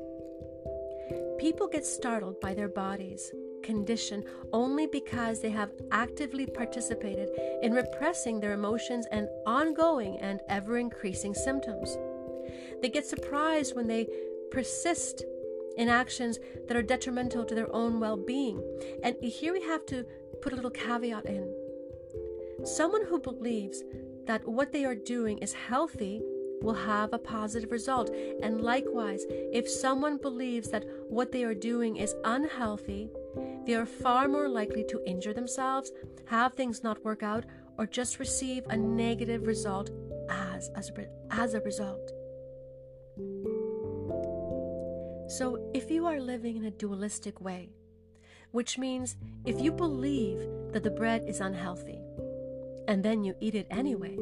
People 1.38 1.66
get 1.66 1.84
startled 1.84 2.40
by 2.40 2.54
their 2.54 2.68
bodies 2.68 3.32
condition 3.66 4.24
only 4.52 4.86
because 4.86 5.40
they 5.40 5.50
have 5.50 5.72
actively 5.90 6.46
participated 6.46 7.28
in 7.62 7.74
repressing 7.74 8.38
their 8.38 8.52
emotions 8.52 9.06
and 9.10 9.28
ongoing 9.44 10.18
and 10.20 10.40
ever 10.48 10.78
increasing 10.78 11.34
symptoms. 11.34 11.98
They 12.80 12.88
get 12.88 13.06
surprised 13.06 13.74
when 13.74 13.88
they 13.88 14.06
persist 14.50 15.24
in 15.76 15.88
actions 15.88 16.38
that 16.66 16.76
are 16.76 16.82
detrimental 16.82 17.44
to 17.44 17.54
their 17.54 17.72
own 17.74 18.00
well 18.00 18.16
being. 18.16 18.62
And 19.02 19.16
here 19.22 19.52
we 19.52 19.62
have 19.62 19.84
to 19.86 20.06
put 20.40 20.52
a 20.52 20.56
little 20.56 20.70
caveat 20.70 21.26
in. 21.26 21.52
Someone 22.64 23.04
who 23.04 23.18
believes 23.18 23.82
that 24.26 24.46
what 24.46 24.72
they 24.72 24.84
are 24.84 24.94
doing 24.94 25.38
is 25.38 25.52
healthy 25.52 26.22
will 26.62 26.74
have 26.74 27.12
a 27.12 27.18
positive 27.18 27.70
result. 27.70 28.10
And 28.42 28.60
likewise, 28.60 29.24
if 29.28 29.68
someone 29.68 30.16
believes 30.16 30.70
that 30.70 30.84
what 31.08 31.32
they 31.32 31.44
are 31.44 31.54
doing 31.54 31.96
is 31.96 32.14
unhealthy, 32.24 33.10
they 33.66 33.74
are 33.74 33.86
far 33.86 34.28
more 34.28 34.48
likely 34.48 34.84
to 34.84 35.02
injure 35.06 35.34
themselves, 35.34 35.90
have 36.26 36.54
things 36.54 36.82
not 36.82 37.04
work 37.04 37.22
out, 37.22 37.44
or 37.78 37.86
just 37.86 38.18
receive 38.18 38.64
a 38.68 38.76
negative 38.76 39.46
result 39.46 39.90
as, 40.30 40.70
as, 40.74 40.90
as 41.30 41.54
a 41.54 41.60
result. 41.60 42.12
So, 45.28 45.70
if 45.74 45.90
you 45.90 46.06
are 46.06 46.20
living 46.20 46.56
in 46.56 46.66
a 46.66 46.70
dualistic 46.70 47.40
way, 47.40 47.70
which 48.52 48.78
means 48.78 49.16
if 49.44 49.60
you 49.60 49.72
believe 49.72 50.38
that 50.72 50.82
the 50.82 50.90
bread 50.90 51.24
is 51.26 51.40
unhealthy 51.40 52.00
and 52.88 53.02
then 53.02 53.24
you 53.24 53.34
eat 53.40 53.54
it 53.54 53.66
anyway, 53.70 54.16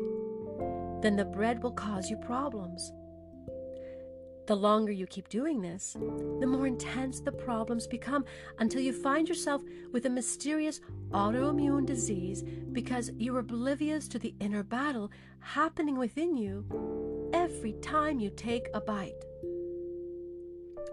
then 1.03 1.17
the 1.17 1.25
bread 1.25 1.63
will 1.63 1.73
cause 1.73 2.09
you 2.09 2.17
problems. 2.17 2.93
The 4.47 4.55
longer 4.55 4.93
you 4.93 5.07
keep 5.07 5.29
doing 5.31 5.63
this, 5.63 5.95
the 5.95 6.47
more 6.47 6.67
intense 6.67 7.21
the 7.21 7.33
problems 7.33 7.87
become 7.87 8.27
until 8.59 8.83
you 8.83 8.93
find 8.93 9.27
yourself 9.27 9.63
with 9.93 10.05
a 10.05 10.11
mysterious 10.11 10.81
autoimmune 11.13 11.87
disease 11.87 12.43
because 12.73 13.11
you're 13.17 13.39
oblivious 13.39 14.07
to 14.09 14.19
the 14.19 14.35
inner 14.41 14.63
battle 14.63 15.11
happening 15.41 15.97
within 15.97 16.37
you 16.37 17.31
every 17.33 17.73
time 17.81 18.21
you 18.21 18.29
take 18.31 18.69
a 18.75 18.81
bite. 18.81 19.25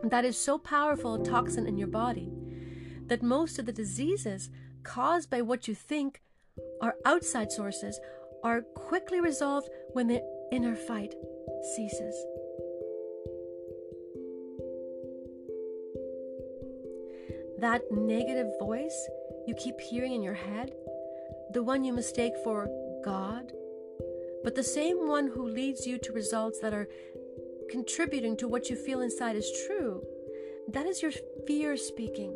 That 0.04 0.24
is 0.24 0.38
so 0.38 0.58
powerful 0.58 1.16
a 1.16 1.24
toxin 1.24 1.68
in 1.68 1.78
your 1.78 1.88
body 1.88 2.32
that 3.08 3.22
most 3.22 3.60
of 3.60 3.66
the 3.66 3.74
diseases 3.74 4.50
caused 4.84 5.30
by 5.30 5.42
what 5.42 5.68
you 5.68 5.76
think 5.76 6.22
are 6.82 6.96
outside 7.06 7.52
sources 7.52 8.00
are 8.44 8.62
quickly 8.62 9.20
resolved 9.20 9.70
when 9.92 10.08
the 10.08 10.22
inner 10.52 10.76
fight 10.76 11.14
ceases. 11.76 12.16
That 17.62 17.84
negative 17.92 18.52
voice 18.60 19.08
you 19.46 19.54
keep 19.54 19.80
hearing 19.80 20.14
in 20.14 20.24
your 20.24 20.34
head, 20.34 20.72
the 21.54 21.62
one 21.62 21.84
you 21.84 21.94
mistake 21.94 22.34
for 22.44 22.68
God, 23.06 23.52
but 24.44 24.56
the 24.56 24.64
same 24.64 25.08
one 25.08 25.28
who 25.28 25.48
leads 25.48 25.86
you 25.86 26.00
to 26.00 26.12
results 26.12 26.60
that 26.62 26.74
are 26.74 26.88
contributing 27.70 28.36
to 28.38 28.48
what 28.48 28.72
you 28.72 28.76
feel 28.76 29.02
inside 29.02 29.36
is 29.36 29.66
true, 29.68 30.02
that 30.70 30.88
is 30.88 31.04
your 31.04 31.12
fear 31.46 31.78
speaking. 31.78 32.36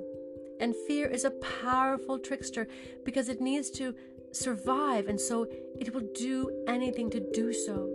And 0.59 0.75
fear 0.87 1.07
is 1.07 1.25
a 1.25 1.31
powerful 1.63 2.19
trickster 2.19 2.67
because 3.03 3.27
it 3.27 3.41
needs 3.41 3.71
to 3.71 3.95
survive, 4.31 5.07
and 5.07 5.19
so 5.19 5.47
it 5.79 5.91
will 5.91 6.07
do 6.13 6.63
anything 6.67 7.09
to 7.09 7.19
do 7.33 7.51
so. 7.51 7.94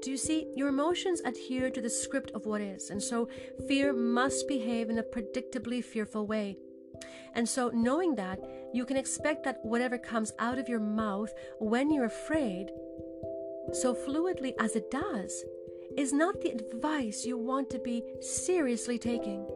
Do 0.00 0.10
you 0.10 0.16
see? 0.16 0.46
Your 0.54 0.68
emotions 0.68 1.20
adhere 1.24 1.70
to 1.70 1.80
the 1.80 1.90
script 1.90 2.30
of 2.32 2.46
what 2.46 2.60
is, 2.60 2.90
and 2.90 3.02
so 3.02 3.28
fear 3.66 3.92
must 3.92 4.46
behave 4.46 4.90
in 4.90 4.98
a 4.98 5.02
predictably 5.02 5.82
fearful 5.82 6.26
way. 6.26 6.56
And 7.34 7.48
so, 7.48 7.70
knowing 7.74 8.14
that, 8.14 8.38
you 8.72 8.84
can 8.84 8.96
expect 8.96 9.44
that 9.44 9.64
whatever 9.64 9.98
comes 9.98 10.32
out 10.38 10.58
of 10.58 10.68
your 10.68 10.80
mouth 10.80 11.32
when 11.58 11.92
you're 11.92 12.04
afraid, 12.04 12.70
so 13.72 13.94
fluidly 13.94 14.54
as 14.58 14.76
it 14.76 14.90
does, 14.90 15.44
is 15.96 16.12
not 16.12 16.40
the 16.40 16.50
advice 16.50 17.24
you 17.24 17.36
want 17.36 17.70
to 17.70 17.78
be 17.78 18.02
seriously 18.20 18.98
taking. 18.98 19.46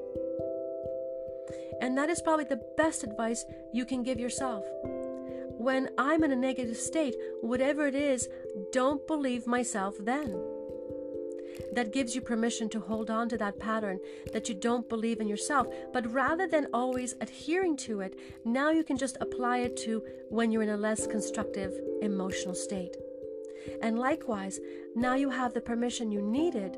And 1.80 1.96
that 1.98 2.10
is 2.10 2.20
probably 2.22 2.44
the 2.44 2.62
best 2.76 3.04
advice 3.04 3.44
you 3.72 3.84
can 3.84 4.02
give 4.02 4.18
yourself. 4.18 4.64
When 5.62 5.90
I'm 5.96 6.24
in 6.24 6.32
a 6.32 6.36
negative 6.36 6.76
state, 6.76 7.14
whatever 7.40 7.86
it 7.86 7.94
is, 7.94 8.28
don't 8.72 9.06
believe 9.06 9.46
myself 9.46 9.94
then. 9.96 10.42
That 11.72 11.92
gives 11.92 12.16
you 12.16 12.20
permission 12.20 12.68
to 12.70 12.80
hold 12.80 13.10
on 13.10 13.28
to 13.28 13.38
that 13.38 13.60
pattern 13.60 14.00
that 14.32 14.48
you 14.48 14.56
don't 14.56 14.88
believe 14.88 15.20
in 15.20 15.28
yourself. 15.28 15.68
But 15.92 16.12
rather 16.12 16.48
than 16.48 16.66
always 16.74 17.14
adhering 17.20 17.76
to 17.86 18.00
it, 18.00 18.18
now 18.44 18.70
you 18.70 18.82
can 18.82 18.98
just 18.98 19.18
apply 19.20 19.58
it 19.58 19.76
to 19.84 20.02
when 20.30 20.50
you're 20.50 20.64
in 20.64 20.70
a 20.70 20.76
less 20.76 21.06
constructive 21.06 21.72
emotional 22.00 22.56
state. 22.56 22.96
And 23.80 24.00
likewise, 24.00 24.58
now 24.96 25.14
you 25.14 25.30
have 25.30 25.54
the 25.54 25.60
permission 25.60 26.10
you 26.10 26.22
needed 26.22 26.76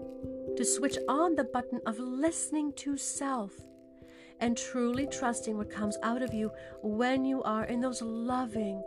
to 0.59 0.64
switch 0.64 0.99
on 1.09 1.37
the 1.37 1.44
button 1.44 1.81
of 1.87 1.99
listening 1.99 2.75
to 2.75 2.99
self 2.99 3.55
and 4.44 4.59
truly 4.59 5.07
trusting 5.07 5.57
what 5.57 5.70
comes 5.70 5.96
out 6.02 6.20
of 6.20 6.35
you 6.35 6.52
when 6.83 7.24
you 7.24 7.42
are 7.44 7.64
in 7.64 7.80
those 7.80 8.02
loving, 8.02 8.85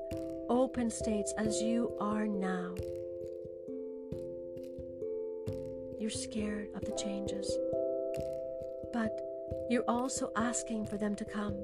open 0.50 0.88
states 0.88 1.34
as 1.36 1.60
you 1.60 1.92
are 2.00 2.28
now. 2.28 2.76
You're 6.00 6.12
scared 6.12 6.68
of 6.76 6.82
the 6.86 6.96
changes, 6.96 7.52
but 8.94 9.20
you're 9.68 9.88
also 9.88 10.32
asking 10.36 10.86
for 10.86 10.98
them 10.98 11.16
to 11.16 11.26
come. 11.26 11.56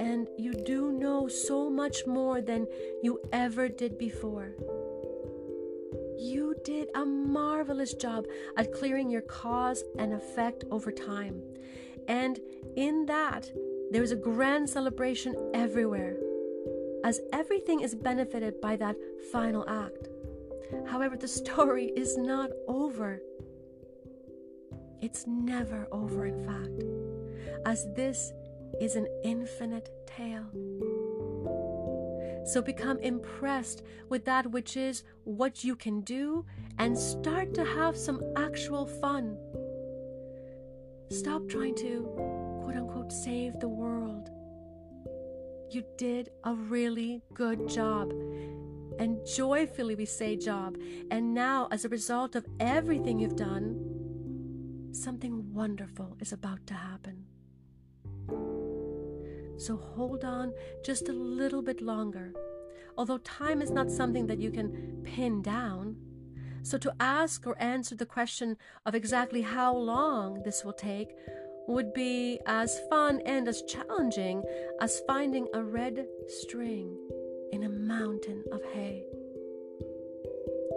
And 0.00 0.26
you 0.36 0.52
do 0.52 0.90
know 0.90 1.28
so 1.28 1.70
much 1.70 2.08
more 2.08 2.40
than 2.40 2.66
you 3.04 3.20
ever 3.32 3.68
did 3.68 3.96
before. 3.98 4.50
You 6.18 6.56
did 6.64 6.88
a 6.96 7.04
marvelous 7.04 7.94
job 7.94 8.26
at 8.56 8.72
clearing 8.72 9.10
your 9.10 9.22
cause 9.22 9.84
and 9.96 10.12
effect 10.12 10.64
over 10.72 10.90
time. 10.90 11.40
And 12.08 12.40
in 12.76 13.06
that, 13.06 13.50
there 13.90 14.02
is 14.02 14.12
a 14.12 14.16
grand 14.16 14.68
celebration 14.68 15.36
everywhere, 15.54 16.16
as 17.04 17.20
everything 17.32 17.80
is 17.80 17.94
benefited 17.94 18.60
by 18.60 18.76
that 18.76 18.96
final 19.30 19.68
act. 19.68 20.08
However, 20.86 21.16
the 21.16 21.28
story 21.28 21.86
is 21.96 22.16
not 22.16 22.50
over. 22.66 23.20
It's 25.00 25.26
never 25.26 25.86
over, 25.92 26.26
in 26.26 26.44
fact, 26.44 26.82
as 27.64 27.86
this 27.94 28.32
is 28.80 28.96
an 28.96 29.06
infinite 29.22 29.88
tale. 30.06 30.46
So 32.44 32.62
become 32.62 32.98
impressed 33.00 33.82
with 34.08 34.24
that 34.24 34.50
which 34.50 34.76
is 34.76 35.04
what 35.24 35.64
you 35.64 35.76
can 35.76 36.00
do 36.00 36.46
and 36.78 36.96
start 36.96 37.52
to 37.54 37.64
have 37.64 37.96
some 37.96 38.22
actual 38.36 38.86
fun. 38.86 39.36
Stop 41.10 41.48
trying 41.48 41.74
to, 41.76 42.02
quote 42.62 42.76
unquote, 42.76 43.12
save 43.12 43.58
the 43.60 43.68
world. 43.68 44.30
You 45.70 45.84
did 45.96 46.30
a 46.44 46.54
really 46.54 47.22
good 47.34 47.68
job. 47.68 48.12
And 48.98 49.18
joyfully 49.26 49.94
we 49.94 50.04
say 50.04 50.36
job. 50.36 50.76
And 51.10 51.34
now, 51.34 51.68
as 51.70 51.84
a 51.84 51.88
result 51.88 52.34
of 52.34 52.46
everything 52.60 53.18
you've 53.18 53.36
done, 53.36 54.90
something 54.92 55.52
wonderful 55.52 56.16
is 56.20 56.32
about 56.32 56.66
to 56.66 56.74
happen. 56.74 57.24
So 59.56 59.76
hold 59.76 60.24
on 60.24 60.52
just 60.84 61.08
a 61.08 61.12
little 61.12 61.62
bit 61.62 61.80
longer 61.80 62.32
although 62.98 63.18
time 63.18 63.62
is 63.62 63.70
not 63.70 63.90
something 63.90 64.26
that 64.26 64.40
you 64.40 64.50
can 64.50 65.00
pin 65.04 65.40
down. 65.40 65.96
So, 66.68 66.76
to 66.76 66.92
ask 67.00 67.46
or 67.46 67.56
answer 67.58 67.94
the 67.96 68.04
question 68.04 68.58
of 68.84 68.94
exactly 68.94 69.40
how 69.40 69.74
long 69.74 70.42
this 70.42 70.66
will 70.66 70.74
take 70.74 71.16
would 71.66 71.94
be 71.94 72.40
as 72.46 72.78
fun 72.90 73.22
and 73.24 73.48
as 73.48 73.62
challenging 73.62 74.42
as 74.78 75.00
finding 75.06 75.48
a 75.54 75.62
red 75.62 76.06
string 76.26 76.94
in 77.52 77.62
a 77.62 77.70
mountain 77.70 78.44
of 78.52 78.60
hay. 78.74 79.02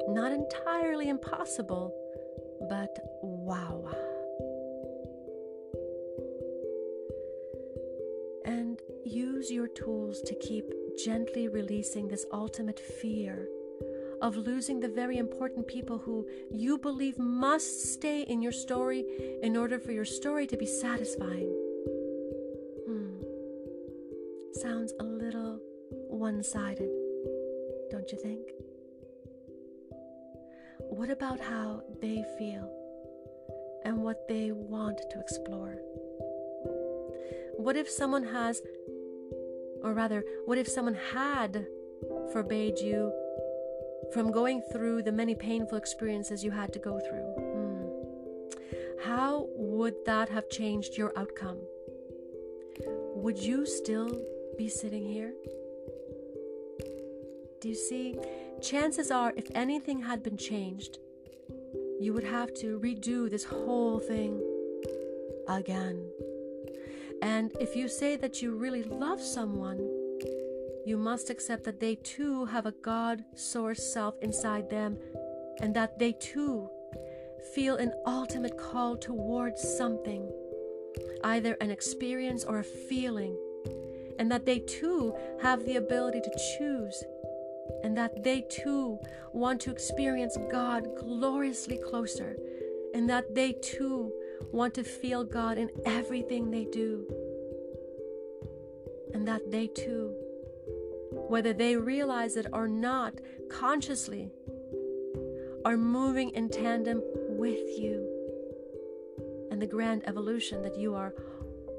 Not 0.07 0.31
entirely 0.31 1.09
impossible, 1.09 1.93
but 2.69 2.97
wow. 3.21 3.83
And 8.45 8.79
use 9.03 9.51
your 9.51 9.67
tools 9.67 10.21
to 10.21 10.35
keep 10.35 10.71
gently 11.03 11.49
releasing 11.49 12.07
this 12.07 12.25
ultimate 12.31 12.79
fear 12.79 13.49
of 14.21 14.37
losing 14.37 14.79
the 14.79 14.87
very 14.87 15.17
important 15.17 15.67
people 15.67 15.97
who 15.97 16.27
you 16.51 16.77
believe 16.77 17.17
must 17.17 17.93
stay 17.93 18.21
in 18.21 18.41
your 18.41 18.51
story 18.51 19.03
in 19.41 19.57
order 19.57 19.79
for 19.79 19.91
your 19.91 20.05
story 20.05 20.45
to 20.47 20.55
be 20.55 20.65
satisfying. 20.65 21.49
Hmm. 22.87 23.21
Sounds 24.53 24.93
a 24.99 25.03
little 25.03 25.59
one 26.09 26.43
sided, 26.43 26.89
don't 27.89 28.11
you 28.11 28.17
think? 28.19 28.41
What 30.77 31.09
about 31.09 31.39
how 31.39 31.81
they 32.01 32.23
feel 32.37 32.69
and 33.83 33.97
what 34.03 34.27
they 34.27 34.51
want 34.51 34.99
to 35.09 35.19
explore? 35.19 35.79
What 37.57 37.75
if 37.75 37.89
someone 37.89 38.23
has, 38.23 38.61
or 39.83 39.93
rather, 39.93 40.23
what 40.45 40.57
if 40.57 40.67
someone 40.67 40.97
had 41.13 41.65
forbade 42.31 42.79
you 42.79 43.11
from 44.13 44.31
going 44.31 44.61
through 44.71 45.03
the 45.03 45.11
many 45.11 45.35
painful 45.35 45.77
experiences 45.77 46.43
you 46.43 46.51
had 46.51 46.73
to 46.73 46.79
go 46.79 46.99
through? 46.99 47.27
Hmm. 47.37 47.71
How 49.03 49.47
would 49.55 49.95
that 50.05 50.29
have 50.29 50.49
changed 50.49 50.97
your 50.97 51.11
outcome? 51.17 51.57
Would 53.15 53.39
you 53.39 53.65
still 53.65 54.21
be 54.57 54.69
sitting 54.69 55.05
here? 55.05 55.33
Do 57.61 57.69
you 57.69 57.75
see? 57.75 58.17
Chances 58.61 59.11
are, 59.11 59.33
if 59.35 59.47
anything 59.55 60.01
had 60.01 60.23
been 60.23 60.37
changed, 60.37 60.97
you 61.99 62.13
would 62.13 62.23
have 62.23 62.53
to 62.55 62.79
redo 62.79 63.29
this 63.29 63.43
whole 63.43 63.99
thing 63.99 64.41
again. 65.47 66.09
And 67.21 67.51
if 67.59 67.75
you 67.75 67.87
say 67.87 68.15
that 68.15 68.41
you 68.41 68.55
really 68.55 68.83
love 68.83 69.21
someone, 69.21 70.00
you 70.85 70.97
must 70.97 71.29
accept 71.29 71.63
that 71.65 71.79
they 71.79 71.95
too 71.95 72.45
have 72.45 72.65
a 72.65 72.71
God 72.71 73.23
source 73.35 73.93
self 73.93 74.15
inside 74.21 74.69
them 74.69 74.97
and 75.59 75.75
that 75.75 75.99
they 75.99 76.13
too 76.13 76.69
feel 77.53 77.75
an 77.75 77.93
ultimate 78.05 78.57
call 78.57 78.97
towards 78.97 79.61
something, 79.77 80.29
either 81.23 81.55
an 81.61 81.71
experience 81.71 82.43
or 82.43 82.59
a 82.59 82.63
feeling, 82.63 83.37
and 84.17 84.31
that 84.31 84.45
they 84.45 84.59
too 84.59 85.15
have 85.41 85.65
the 85.65 85.75
ability 85.75 86.21
to 86.21 86.57
choose, 86.57 87.03
and 87.83 87.97
that 87.97 88.23
they 88.23 88.41
too 88.49 88.99
want 89.33 89.59
to 89.61 89.71
experience 89.71 90.37
God 90.51 90.87
gloriously 90.97 91.77
closer, 91.77 92.37
and 92.93 93.09
that 93.09 93.33
they 93.35 93.53
too 93.53 94.11
want 94.51 94.73
to 94.75 94.83
feel 94.83 95.23
God 95.23 95.57
in 95.57 95.69
everything 95.85 96.51
they 96.51 96.65
do, 96.65 97.07
and 99.13 99.27
that 99.27 99.51
they 99.51 99.67
too 99.67 100.15
whether 101.31 101.53
they 101.53 101.77
realize 101.77 102.35
it 102.35 102.45
or 102.51 102.67
not, 102.67 103.13
consciously, 103.49 104.29
are 105.63 105.77
moving 105.77 106.29
in 106.31 106.49
tandem 106.49 107.01
with 107.29 107.79
you 107.79 108.05
and 109.49 109.61
the 109.61 109.65
grand 109.65 110.03
evolution 110.05 110.61
that 110.61 110.77
you 110.77 110.93
are 110.93 111.13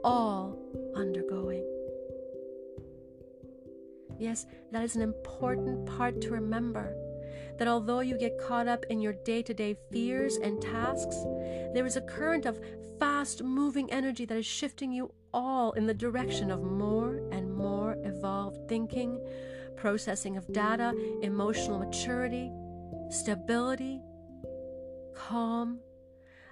all 0.03 0.59
undergoing. 0.97 1.63
Yes, 4.19 4.47
that 4.71 4.83
is 4.85 4.97
an 4.97 5.03
important 5.03 5.85
part 5.85 6.23
to 6.23 6.31
remember. 6.31 6.97
That 7.59 7.69
although 7.69 8.01
you 8.01 8.17
get 8.17 8.41
caught 8.41 8.69
up 8.69 8.87
in 8.89 9.03
your 9.03 9.13
day 9.13 9.43
to 9.43 9.53
day 9.53 9.77
fears 9.91 10.37
and 10.37 10.63
tasks, 10.63 11.17
there 11.75 11.85
is 11.85 11.97
a 11.97 12.01
current 12.01 12.47
of 12.47 12.59
fast 12.99 13.43
moving 13.43 13.93
energy 13.93 14.25
that 14.25 14.39
is 14.39 14.47
shifting 14.47 14.93
you 14.93 15.13
all 15.35 15.73
in 15.73 15.87
the 15.87 15.93
direction 15.93 16.51
of 16.51 16.63
more 16.63 17.21
and 17.31 17.52
thinking, 18.69 19.21
processing 19.77 20.37
of 20.37 20.51
data, 20.53 20.93
emotional 21.23 21.79
maturity, 21.79 22.51
stability, 23.11 24.01
calm, 25.15 25.79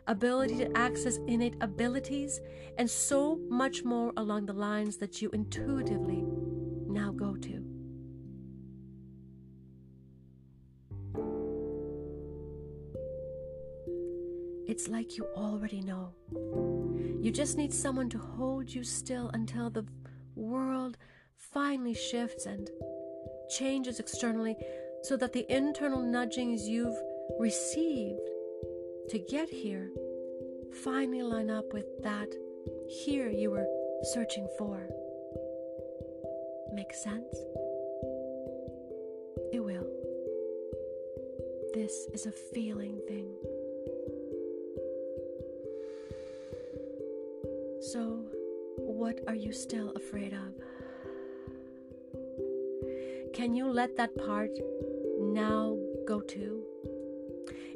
ability 0.06 0.56
to 0.56 0.76
access 0.76 1.18
innate 1.26 1.56
abilities, 1.60 2.40
and 2.78 2.90
so 2.90 3.36
much 3.48 3.84
more 3.84 4.12
along 4.16 4.46
the 4.46 4.52
lines 4.52 4.96
that 4.98 5.22
you 5.22 5.30
intuitively 5.30 6.24
now 6.88 7.12
go 7.12 7.36
to. 7.36 7.64
It's 14.66 14.88
like 14.88 15.16
you 15.16 15.26
already 15.36 15.80
know. 15.80 16.14
You 17.20 17.30
just 17.32 17.58
need 17.58 17.74
someone 17.74 18.08
to 18.10 18.18
hold 18.18 18.72
you 18.72 18.84
still 18.84 19.28
until 19.34 19.68
the 19.68 19.84
world 20.36 20.96
finally 21.40 21.94
shifts 21.94 22.46
and 22.46 22.70
changes 23.48 23.98
externally 23.98 24.56
so 25.02 25.16
that 25.16 25.32
the 25.32 25.50
internal 25.50 26.02
nudgings 26.02 26.68
you've 26.68 26.96
received 27.38 28.20
to 29.08 29.18
get 29.18 29.48
here 29.48 29.90
finally 30.84 31.22
line 31.22 31.50
up 31.50 31.72
with 31.72 31.86
that 32.02 32.28
here 32.88 33.28
you 33.28 33.50
were 33.50 33.66
searching 34.12 34.46
for. 34.58 34.86
Make 36.72 36.92
sense? 36.92 37.34
It 39.52 39.64
will. 39.64 39.88
This 41.74 42.06
is 42.12 42.26
a 42.26 42.32
feeling 42.32 43.00
thing. 43.08 43.32
So, 47.80 48.24
what 48.76 49.20
are 49.26 49.34
you 49.34 49.52
still 49.52 49.90
afraid 49.92 50.32
of? 50.32 50.54
Can 53.34 53.54
you 53.54 53.68
let 53.68 53.96
that 53.96 54.16
part 54.16 54.50
now 55.18 55.76
go 56.06 56.20
too? 56.20 56.64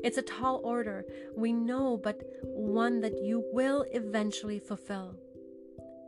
It's 0.03 0.19
a 0.19 0.23
tall 0.23 0.61
order, 0.65 1.05
we 1.35 1.53
know, 1.53 1.97
but 1.97 2.21
one 2.43 3.01
that 3.01 3.23
you 3.23 3.45
will 3.53 3.85
eventually 3.93 4.59
fulfill. 4.59 5.17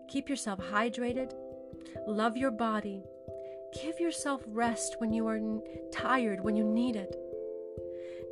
Keep 0.09 0.29
yourself 0.29 0.61
hydrated, 0.61 1.33
love 2.07 2.37
your 2.37 2.51
body, 2.51 3.03
give 3.83 3.99
yourself 3.99 4.43
rest 4.47 4.97
when 4.99 5.13
you 5.13 5.27
are 5.27 5.41
tired, 5.93 6.41
when 6.43 6.57
you 6.57 6.65
need 6.65 6.97
it. 6.97 7.17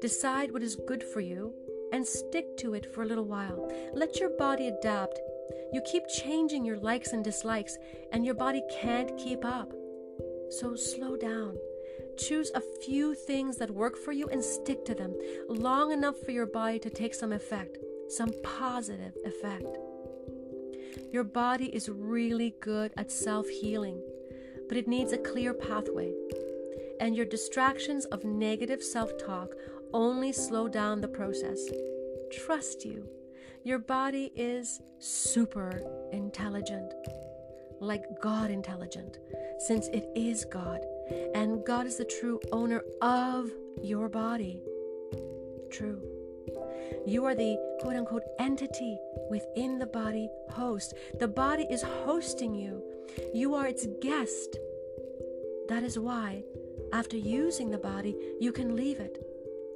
Decide 0.00 0.52
what 0.52 0.62
is 0.62 0.76
good 0.86 1.02
for 1.02 1.20
you 1.20 1.54
and 1.92 2.06
stick 2.06 2.56
to 2.58 2.74
it 2.74 2.92
for 2.94 3.02
a 3.02 3.06
little 3.06 3.24
while. 3.24 3.70
Let 3.94 4.20
your 4.20 4.30
body 4.30 4.68
adapt 4.68 5.18
you 5.74 5.80
keep 5.80 6.06
changing 6.06 6.64
your 6.64 6.78
likes 6.78 7.12
and 7.12 7.24
dislikes, 7.24 7.76
and 8.12 8.24
your 8.24 8.34
body 8.34 8.62
can't 8.70 9.16
keep 9.18 9.44
up. 9.44 9.72
So 10.60 10.76
slow 10.76 11.16
down. 11.16 11.56
Choose 12.16 12.52
a 12.54 12.62
few 12.84 13.14
things 13.14 13.56
that 13.56 13.70
work 13.70 13.96
for 13.96 14.12
you 14.12 14.28
and 14.28 14.44
stick 14.44 14.84
to 14.84 14.94
them 14.94 15.12
long 15.48 15.90
enough 15.90 16.16
for 16.24 16.30
your 16.30 16.46
body 16.46 16.78
to 16.78 16.90
take 16.90 17.12
some 17.12 17.32
effect, 17.32 17.78
some 18.08 18.30
positive 18.44 19.16
effect. 19.24 19.76
Your 21.12 21.24
body 21.24 21.74
is 21.74 21.88
really 21.88 22.54
good 22.60 22.92
at 22.96 23.10
self 23.10 23.48
healing, 23.48 24.00
but 24.68 24.76
it 24.76 24.86
needs 24.86 25.12
a 25.12 25.18
clear 25.18 25.54
pathway. 25.54 26.12
And 27.00 27.16
your 27.16 27.26
distractions 27.26 28.04
of 28.06 28.24
negative 28.24 28.82
self 28.82 29.10
talk 29.18 29.54
only 29.92 30.32
slow 30.32 30.68
down 30.68 31.00
the 31.00 31.08
process. 31.08 31.58
Trust 32.32 32.84
you. 32.84 33.08
Your 33.64 33.80
body 33.80 34.30
is 34.36 34.80
super 35.00 35.82
intelligent, 36.12 36.92
like 37.84 38.20
God 38.20 38.50
intelligent, 38.50 39.18
since 39.58 39.88
it 39.88 40.08
is 40.14 40.44
God, 40.44 40.80
and 41.34 41.64
God 41.64 41.86
is 41.86 41.96
the 41.96 42.04
true 42.04 42.40
owner 42.52 42.82
of 43.00 43.50
your 43.82 44.08
body. 44.08 44.62
True. 45.70 46.02
You 47.06 47.24
are 47.24 47.34
the 47.34 47.58
quote 47.80 47.96
unquote 47.96 48.24
entity 48.38 48.98
within 49.30 49.78
the 49.78 49.86
body 49.86 50.28
host. 50.50 50.94
The 51.18 51.28
body 51.28 51.66
is 51.70 51.82
hosting 51.82 52.54
you, 52.54 52.82
you 53.32 53.54
are 53.54 53.66
its 53.66 53.86
guest. 54.00 54.56
That 55.68 55.82
is 55.82 55.98
why, 55.98 56.44
after 56.92 57.16
using 57.16 57.70
the 57.70 57.78
body, 57.78 58.16
you 58.40 58.52
can 58.52 58.76
leave 58.76 59.00
it 59.00 59.18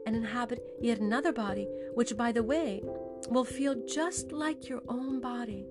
and 0.06 0.16
inhabit 0.16 0.64
yet 0.80 1.00
another 1.00 1.32
body, 1.32 1.68
which, 1.94 2.16
by 2.16 2.32
the 2.32 2.42
way, 2.42 2.82
will 3.28 3.44
feel 3.44 3.74
just 3.86 4.32
like 4.32 4.68
your 4.68 4.82
own 4.88 5.20
body. 5.20 5.66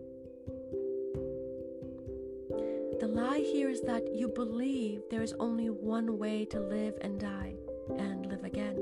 The 3.00 3.08
lie 3.08 3.40
here 3.40 3.70
is 3.70 3.82
that 3.82 4.12
you 4.12 4.28
believe 4.28 5.04
there 5.12 5.22
is 5.22 5.34
only 5.40 5.70
one 5.70 6.18
way 6.18 6.46
to 6.46 6.60
live 6.60 6.96
and 7.02 7.20
die 7.20 7.54
and 7.96 8.26
live 8.26 8.44
again. 8.44 8.78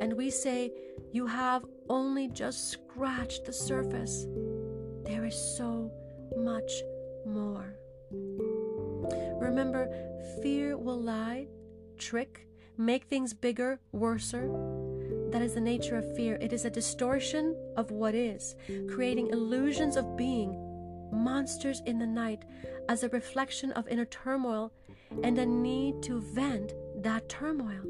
And 0.00 0.12
we 0.14 0.28
say, 0.30 0.72
You 1.12 1.26
have 1.26 1.64
only 1.88 2.26
just 2.26 2.70
scratched 2.70 3.44
the 3.44 3.52
surface. 3.52 4.26
There 5.04 5.24
is 5.24 5.36
so 5.56 5.92
much 6.36 6.82
more. 7.24 7.76
Remember, 9.40 9.88
fear 10.42 10.76
will 10.76 11.00
lie, 11.00 11.46
trick, 11.96 12.48
make 12.76 13.04
things 13.04 13.34
bigger, 13.34 13.78
worser. 13.92 14.50
That 15.30 15.42
is 15.42 15.54
the 15.54 15.60
nature 15.60 15.96
of 15.96 16.16
fear. 16.16 16.38
It 16.40 16.52
is 16.52 16.64
a 16.64 16.70
distortion 16.70 17.54
of 17.76 17.92
what 17.92 18.16
is, 18.16 18.56
creating 18.90 19.28
illusions 19.28 19.96
of 19.96 20.16
being, 20.16 20.64
monsters 21.12 21.82
in 21.86 21.98
the 21.98 22.06
night, 22.06 22.44
as 22.88 23.02
a 23.02 23.08
reflection 23.10 23.72
of 23.72 23.86
inner 23.88 24.06
turmoil 24.06 24.72
and 25.22 25.38
a 25.38 25.46
need 25.46 26.02
to 26.02 26.20
vent 26.20 26.72
that 27.02 27.28
turmoil. 27.28 27.84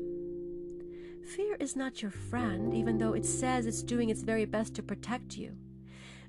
Fear 1.37 1.57
is 1.61 1.77
not 1.77 2.01
your 2.01 2.11
friend, 2.11 2.75
even 2.75 2.99
though 2.99 3.13
it 3.13 3.25
says 3.25 3.67
it's 3.67 3.83
doing 3.83 4.09
its 4.09 4.23
very 4.23 4.45
best 4.45 4.75
to 4.75 4.83
protect 4.83 5.37
you. 5.37 5.53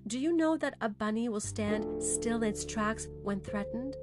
Do 0.07 0.19
you 0.19 0.35
know 0.35 0.57
that 0.57 0.75
a 0.81 0.89
bunny 0.89 1.29
will 1.29 1.39
stand 1.39 2.03
still 2.03 2.43
in 2.43 2.49
its 2.49 2.65
tracks 2.65 3.07
when 3.23 3.39
threatened? 3.39 3.95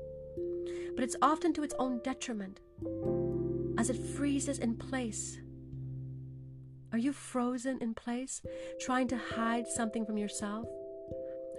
But 0.94 1.05
it's 1.05 1.16
often 1.20 1.52
to 1.55 1.62
its 1.62 1.74
own 1.79 2.00
detriment, 2.02 2.61
as 3.79 3.90
it 3.90 3.96
freezes 3.96 4.59
in 4.59 4.76
place. 4.76 5.38
Are 6.92 6.98
you 6.98 7.12
frozen 7.12 7.79
in 7.81 7.94
place, 7.94 8.40
trying 8.81 9.09
to 9.09 9.18
hide 9.18 9.66
something 9.66 10.07
from 10.07 10.16
yourself? 10.16 10.66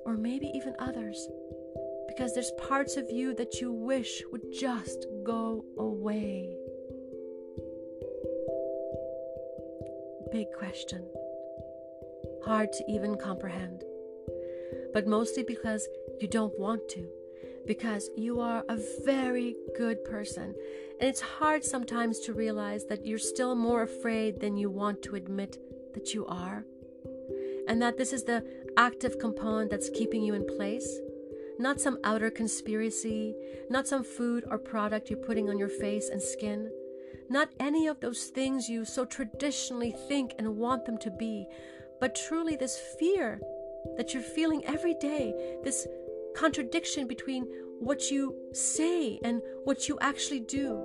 Or 0.05 0.17
maybe 0.17 0.47
even 0.55 0.75
others? 0.79 1.27
Because 2.17 2.33
there's 2.33 2.51
parts 2.57 2.97
of 2.97 3.11
you 3.11 3.35
that 3.35 3.61
you 3.61 3.71
wish 3.71 4.23
would 4.31 4.51
just 4.51 5.05
go 5.23 5.63
away. 5.77 6.57
Big 10.31 10.47
question. 10.57 11.07
Hard 12.43 12.73
to 12.73 12.83
even 12.89 13.17
comprehend. 13.17 13.83
But 14.93 15.05
mostly 15.05 15.43
because 15.43 15.87
you 16.19 16.27
don't 16.27 16.57
want 16.57 16.89
to 16.89 17.07
because 17.67 18.09
you 18.15 18.39
are 18.39 18.63
a 18.69 18.79
very 19.05 19.55
good 19.75 20.03
person. 20.03 20.55
And 20.99 21.07
it's 21.07 21.21
hard 21.21 21.63
sometimes 21.63 22.19
to 22.21 22.33
realize 22.33 22.85
that 22.85 23.05
you're 23.05 23.19
still 23.19 23.53
more 23.53 23.83
afraid 23.83 24.39
than 24.39 24.57
you 24.57 24.71
want 24.71 25.03
to 25.03 25.15
admit 25.15 25.57
that 25.93 26.13
you 26.15 26.25
are. 26.25 26.65
And 27.67 27.81
that 27.81 27.97
this 27.97 28.13
is 28.13 28.23
the 28.23 28.43
active 28.77 29.19
component 29.19 29.69
that's 29.69 29.89
keeping 29.89 30.23
you 30.23 30.33
in 30.33 30.47
place. 30.47 30.99
Not 31.59 31.81
some 31.81 31.99
outer 32.03 32.29
conspiracy, 32.29 33.35
not 33.69 33.87
some 33.87 34.03
food 34.03 34.45
or 34.49 34.57
product 34.57 35.09
you're 35.09 35.17
putting 35.19 35.49
on 35.49 35.57
your 35.57 35.69
face 35.69 36.09
and 36.09 36.21
skin, 36.21 36.69
not 37.29 37.49
any 37.59 37.87
of 37.87 37.99
those 37.99 38.25
things 38.25 38.69
you 38.69 38.85
so 38.85 39.05
traditionally 39.05 39.91
think 40.07 40.33
and 40.37 40.57
want 40.57 40.85
them 40.85 40.97
to 40.99 41.11
be, 41.11 41.47
but 41.99 42.15
truly 42.15 42.55
this 42.55 42.79
fear 42.99 43.41
that 43.97 44.13
you're 44.13 44.23
feeling 44.23 44.63
every 44.65 44.93
day, 44.95 45.33
this 45.63 45.87
contradiction 46.35 47.07
between 47.07 47.43
what 47.79 48.11
you 48.11 48.35
say 48.53 49.19
and 49.23 49.41
what 49.63 49.87
you 49.87 49.97
actually 49.99 50.41
do. 50.41 50.83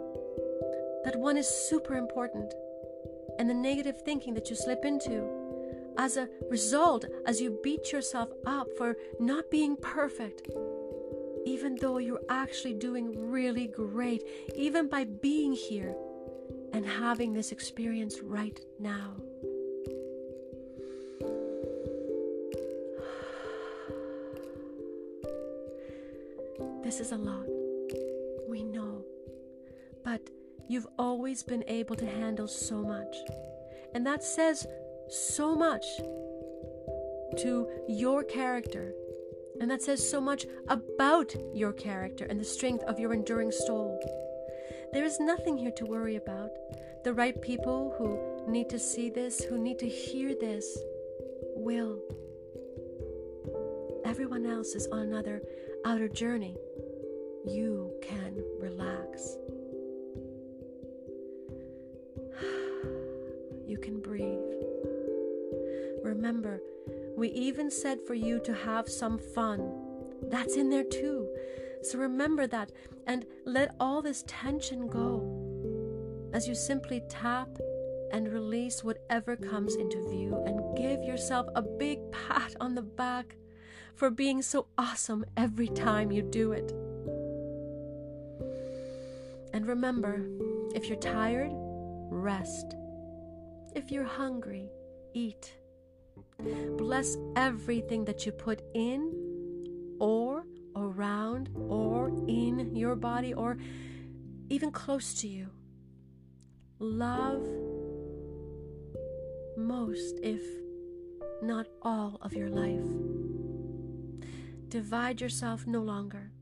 That 1.05 1.17
one 1.17 1.37
is 1.37 1.49
super 1.49 1.97
important. 1.97 2.55
And 3.39 3.49
the 3.49 3.55
negative 3.55 4.01
thinking 4.03 4.35
that 4.35 4.51
you 4.51 4.57
slip 4.57 4.85
into 4.85 5.42
as 5.99 6.17
a 6.17 6.29
result, 6.51 7.05
as 7.27 7.41
you 7.41 7.59
beat 7.63 7.93
yourself 7.93 8.31
up 8.47 8.69
for 8.77 8.97
not 9.21 9.51
being 9.51 9.77
perfect, 9.77 10.49
even 11.45 11.77
though 11.77 11.99
you're 11.99 12.21
actually 12.29 12.75
doing 12.75 13.31
really 13.31 13.67
great, 13.67 14.23
even 14.57 14.89
by 14.89 15.05
being 15.05 15.53
here 15.53 15.95
and 16.73 16.87
having 16.87 17.33
this 17.33 17.53
experience 17.53 18.21
right 18.21 18.61
now. 18.79 19.13
This 26.83 27.01
is 27.01 27.13
a 27.13 27.17
lot. 27.17 27.47
We 28.49 28.65
know. 28.65 29.05
But 30.05 30.21
you've 30.69 30.87
always 30.99 31.43
been 31.43 31.65
able 31.67 31.97
to 31.97 32.07
handle 32.07 32.49
so 32.49 32.83
much. 32.83 33.17
And 33.95 34.07
that 34.07 34.23
says 34.23 34.67
so 35.09 35.55
much 35.55 35.85
to 37.39 37.69
your 37.89 38.25
character. 38.25 38.95
And 39.61 39.71
that 39.71 39.83
says 39.83 40.09
so 40.09 40.21
much 40.21 40.47
about 40.69 41.35
your 41.55 41.73
character 41.73 42.25
and 42.25 42.41
the 42.41 42.45
strength 42.45 42.83
of 42.85 42.99
your 42.99 43.13
enduring 43.13 43.53
soul. 43.53 44.01
There 44.93 45.05
is 45.05 45.21
nothing 45.21 45.57
here 45.57 45.73
to 45.73 45.87
worry 45.87 46.17
about. 46.17 46.51
The 47.05 47.15
right 47.15 47.41
people 47.41 47.95
who 47.99 48.51
need 48.51 48.69
to 48.71 48.79
see 48.79 49.11
this, 49.11 49.43
who 49.43 49.59
need 49.59 49.79
to 49.81 49.89
hear 49.89 50.35
this, 50.35 50.79
will. 51.55 52.01
Everyone 54.05 54.47
else 54.47 54.75
is 54.75 54.87
on 54.89 55.01
another 55.01 55.43
outer 55.85 56.09
journey 56.09 56.57
you 57.45 57.93
can 58.03 58.43
relax. 58.59 59.02
Remember, 66.23 66.63
we 67.17 67.31
even 67.31 67.69
said 67.69 67.99
for 68.07 68.15
you 68.15 68.39
to 68.45 68.55
have 68.55 68.89
some 68.89 69.19
fun. 69.19 69.69
That's 70.29 70.55
in 70.55 70.71
there 70.71 70.85
too. 70.85 71.29
So 71.83 71.99
remember 71.99 72.47
that 72.47 72.71
and 73.09 73.27
let 73.45 73.75
all 73.81 74.03
this 74.03 74.23
tension 74.29 74.87
go 74.87 76.31
as 76.33 76.47
you 76.47 76.55
simply 76.55 77.03
tap 77.09 77.49
and 78.13 78.33
release 78.33 78.85
whatever 78.85 79.35
comes 79.35 79.75
into 79.75 80.09
view 80.11 80.41
and 80.47 80.77
give 80.77 81.03
yourself 81.03 81.49
a 81.57 81.63
big 81.63 81.99
pat 82.13 82.55
on 82.61 82.77
the 82.77 82.83
back 82.83 83.35
for 83.97 84.09
being 84.09 84.43
so 84.43 84.69
awesome 84.79 85.25
every 85.37 85.67
time 85.67 86.13
you 86.13 86.23
do 86.23 86.53
it. 86.53 86.71
And 89.53 89.67
remember 89.67 90.25
if 90.73 90.87
you're 90.87 91.01
tired, 91.01 91.51
rest. 92.13 92.77
If 93.75 93.91
you're 93.91 94.05
hungry, 94.05 94.71
eat. 95.15 95.53
Bless 96.77 97.17
everything 97.37 98.05
that 98.07 98.27
you 98.27 98.33
put 98.33 98.63
in 98.75 99.13
or 100.01 100.45
around 100.77 101.51
or 101.55 102.09
in 102.27 102.75
your 102.75 102.97
body 102.97 103.35
or 103.35 103.59
even 104.49 104.71
close 104.71 105.15
to 105.15 105.29
you. 105.29 105.49
Love 106.79 107.47
most, 109.57 110.19
if 110.23 110.43
not 111.43 111.67
all, 111.83 112.19
of 112.23 112.35
your 112.35 112.49
life. 112.49 112.89
Divide 114.69 115.21
yourself 115.21 115.67
no 115.67 115.81
longer 115.81 116.33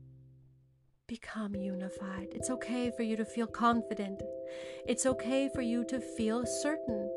become 1.11 1.53
unified. 1.53 2.29
It's 2.31 2.49
okay 2.49 2.89
for 2.89 3.03
you 3.03 3.17
to 3.17 3.25
feel 3.25 3.45
confident. 3.45 4.23
It's 4.87 5.05
okay 5.05 5.49
for 5.53 5.61
you 5.61 5.83
to 5.89 5.99
feel 5.99 6.45
certain. 6.45 7.10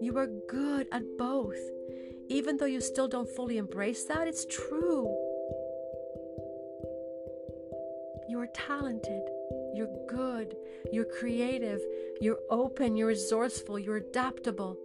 You 0.00 0.16
are 0.16 0.28
good 0.48 0.86
at 0.92 1.02
both. 1.18 1.58
Even 2.28 2.56
though 2.56 2.64
you 2.64 2.80
still 2.80 3.06
don't 3.06 3.28
fully 3.28 3.58
embrace 3.58 4.04
that, 4.04 4.26
it's 4.26 4.46
true. 4.46 5.04
You 8.28 8.40
are 8.40 8.48
talented. 8.54 9.22
You're 9.74 9.94
good. 10.08 10.56
You're 10.90 11.04
creative. 11.04 11.80
You're 12.20 12.38
open. 12.48 12.96
You're 12.96 13.08
resourceful. 13.08 13.78
You're 13.78 13.96
adaptable. 13.96 14.78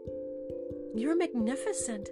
You're 0.94 1.16
magnificent. 1.16 2.10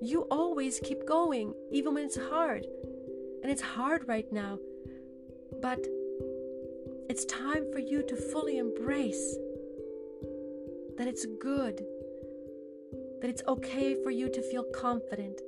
You 0.00 0.28
always 0.30 0.78
keep 0.80 1.06
going, 1.06 1.54
even 1.72 1.94
when 1.94 2.04
it's 2.04 2.18
hard. 2.18 2.66
And 3.42 3.50
it's 3.50 3.62
hard 3.62 4.06
right 4.06 4.30
now. 4.32 4.58
But 5.60 5.84
it's 7.08 7.24
time 7.24 7.72
for 7.72 7.80
you 7.80 8.04
to 8.06 8.14
fully 8.14 8.58
embrace 8.58 9.36
that 11.00 11.08
it's 11.08 11.24
good, 11.40 11.82
that 13.22 13.30
it's 13.30 13.42
okay 13.48 13.94
for 14.04 14.10
you 14.10 14.28
to 14.28 14.42
feel 14.42 14.64
confident, 14.64 15.40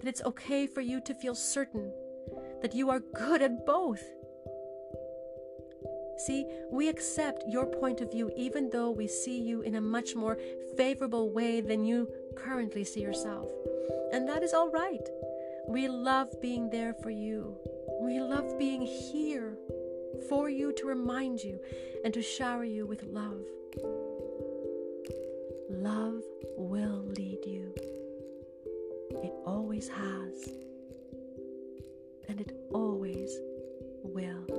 that 0.00 0.08
it's 0.08 0.22
okay 0.22 0.66
for 0.66 0.80
you 0.80 1.02
to 1.02 1.12
feel 1.12 1.34
certain, 1.34 1.92
that 2.62 2.74
you 2.74 2.88
are 2.88 3.00
good 3.00 3.42
at 3.42 3.66
both. 3.66 4.02
See, 6.26 6.46
we 6.72 6.88
accept 6.88 7.44
your 7.46 7.66
point 7.66 8.00
of 8.00 8.10
view 8.10 8.30
even 8.38 8.70
though 8.70 8.90
we 8.90 9.06
see 9.06 9.38
you 9.38 9.60
in 9.60 9.74
a 9.74 9.82
much 9.82 10.14
more 10.14 10.38
favorable 10.78 11.30
way 11.30 11.60
than 11.60 11.84
you 11.84 12.08
currently 12.34 12.82
see 12.82 13.02
yourself. 13.02 13.50
And 14.14 14.26
that 14.26 14.42
is 14.42 14.54
all 14.54 14.70
right. 14.70 15.06
We 15.68 15.88
love 15.88 16.40
being 16.40 16.70
there 16.70 16.94
for 16.94 17.10
you. 17.10 17.58
We 18.00 18.18
love 18.18 18.58
being 18.58 18.80
here 18.80 19.58
for 20.30 20.48
you 20.48 20.72
to 20.72 20.86
remind 20.86 21.40
you 21.40 21.60
and 22.02 22.14
to 22.14 22.22
shower 22.22 22.64
you 22.64 22.86
with 22.86 23.02
love. 23.02 23.44
Love 25.68 26.22
will 26.56 27.04
lead 27.16 27.38
you. 27.44 27.74
It 29.22 29.32
always 29.44 29.88
has. 29.88 30.48
And 32.28 32.40
it 32.40 32.52
always 32.72 33.36
will. 34.04 34.55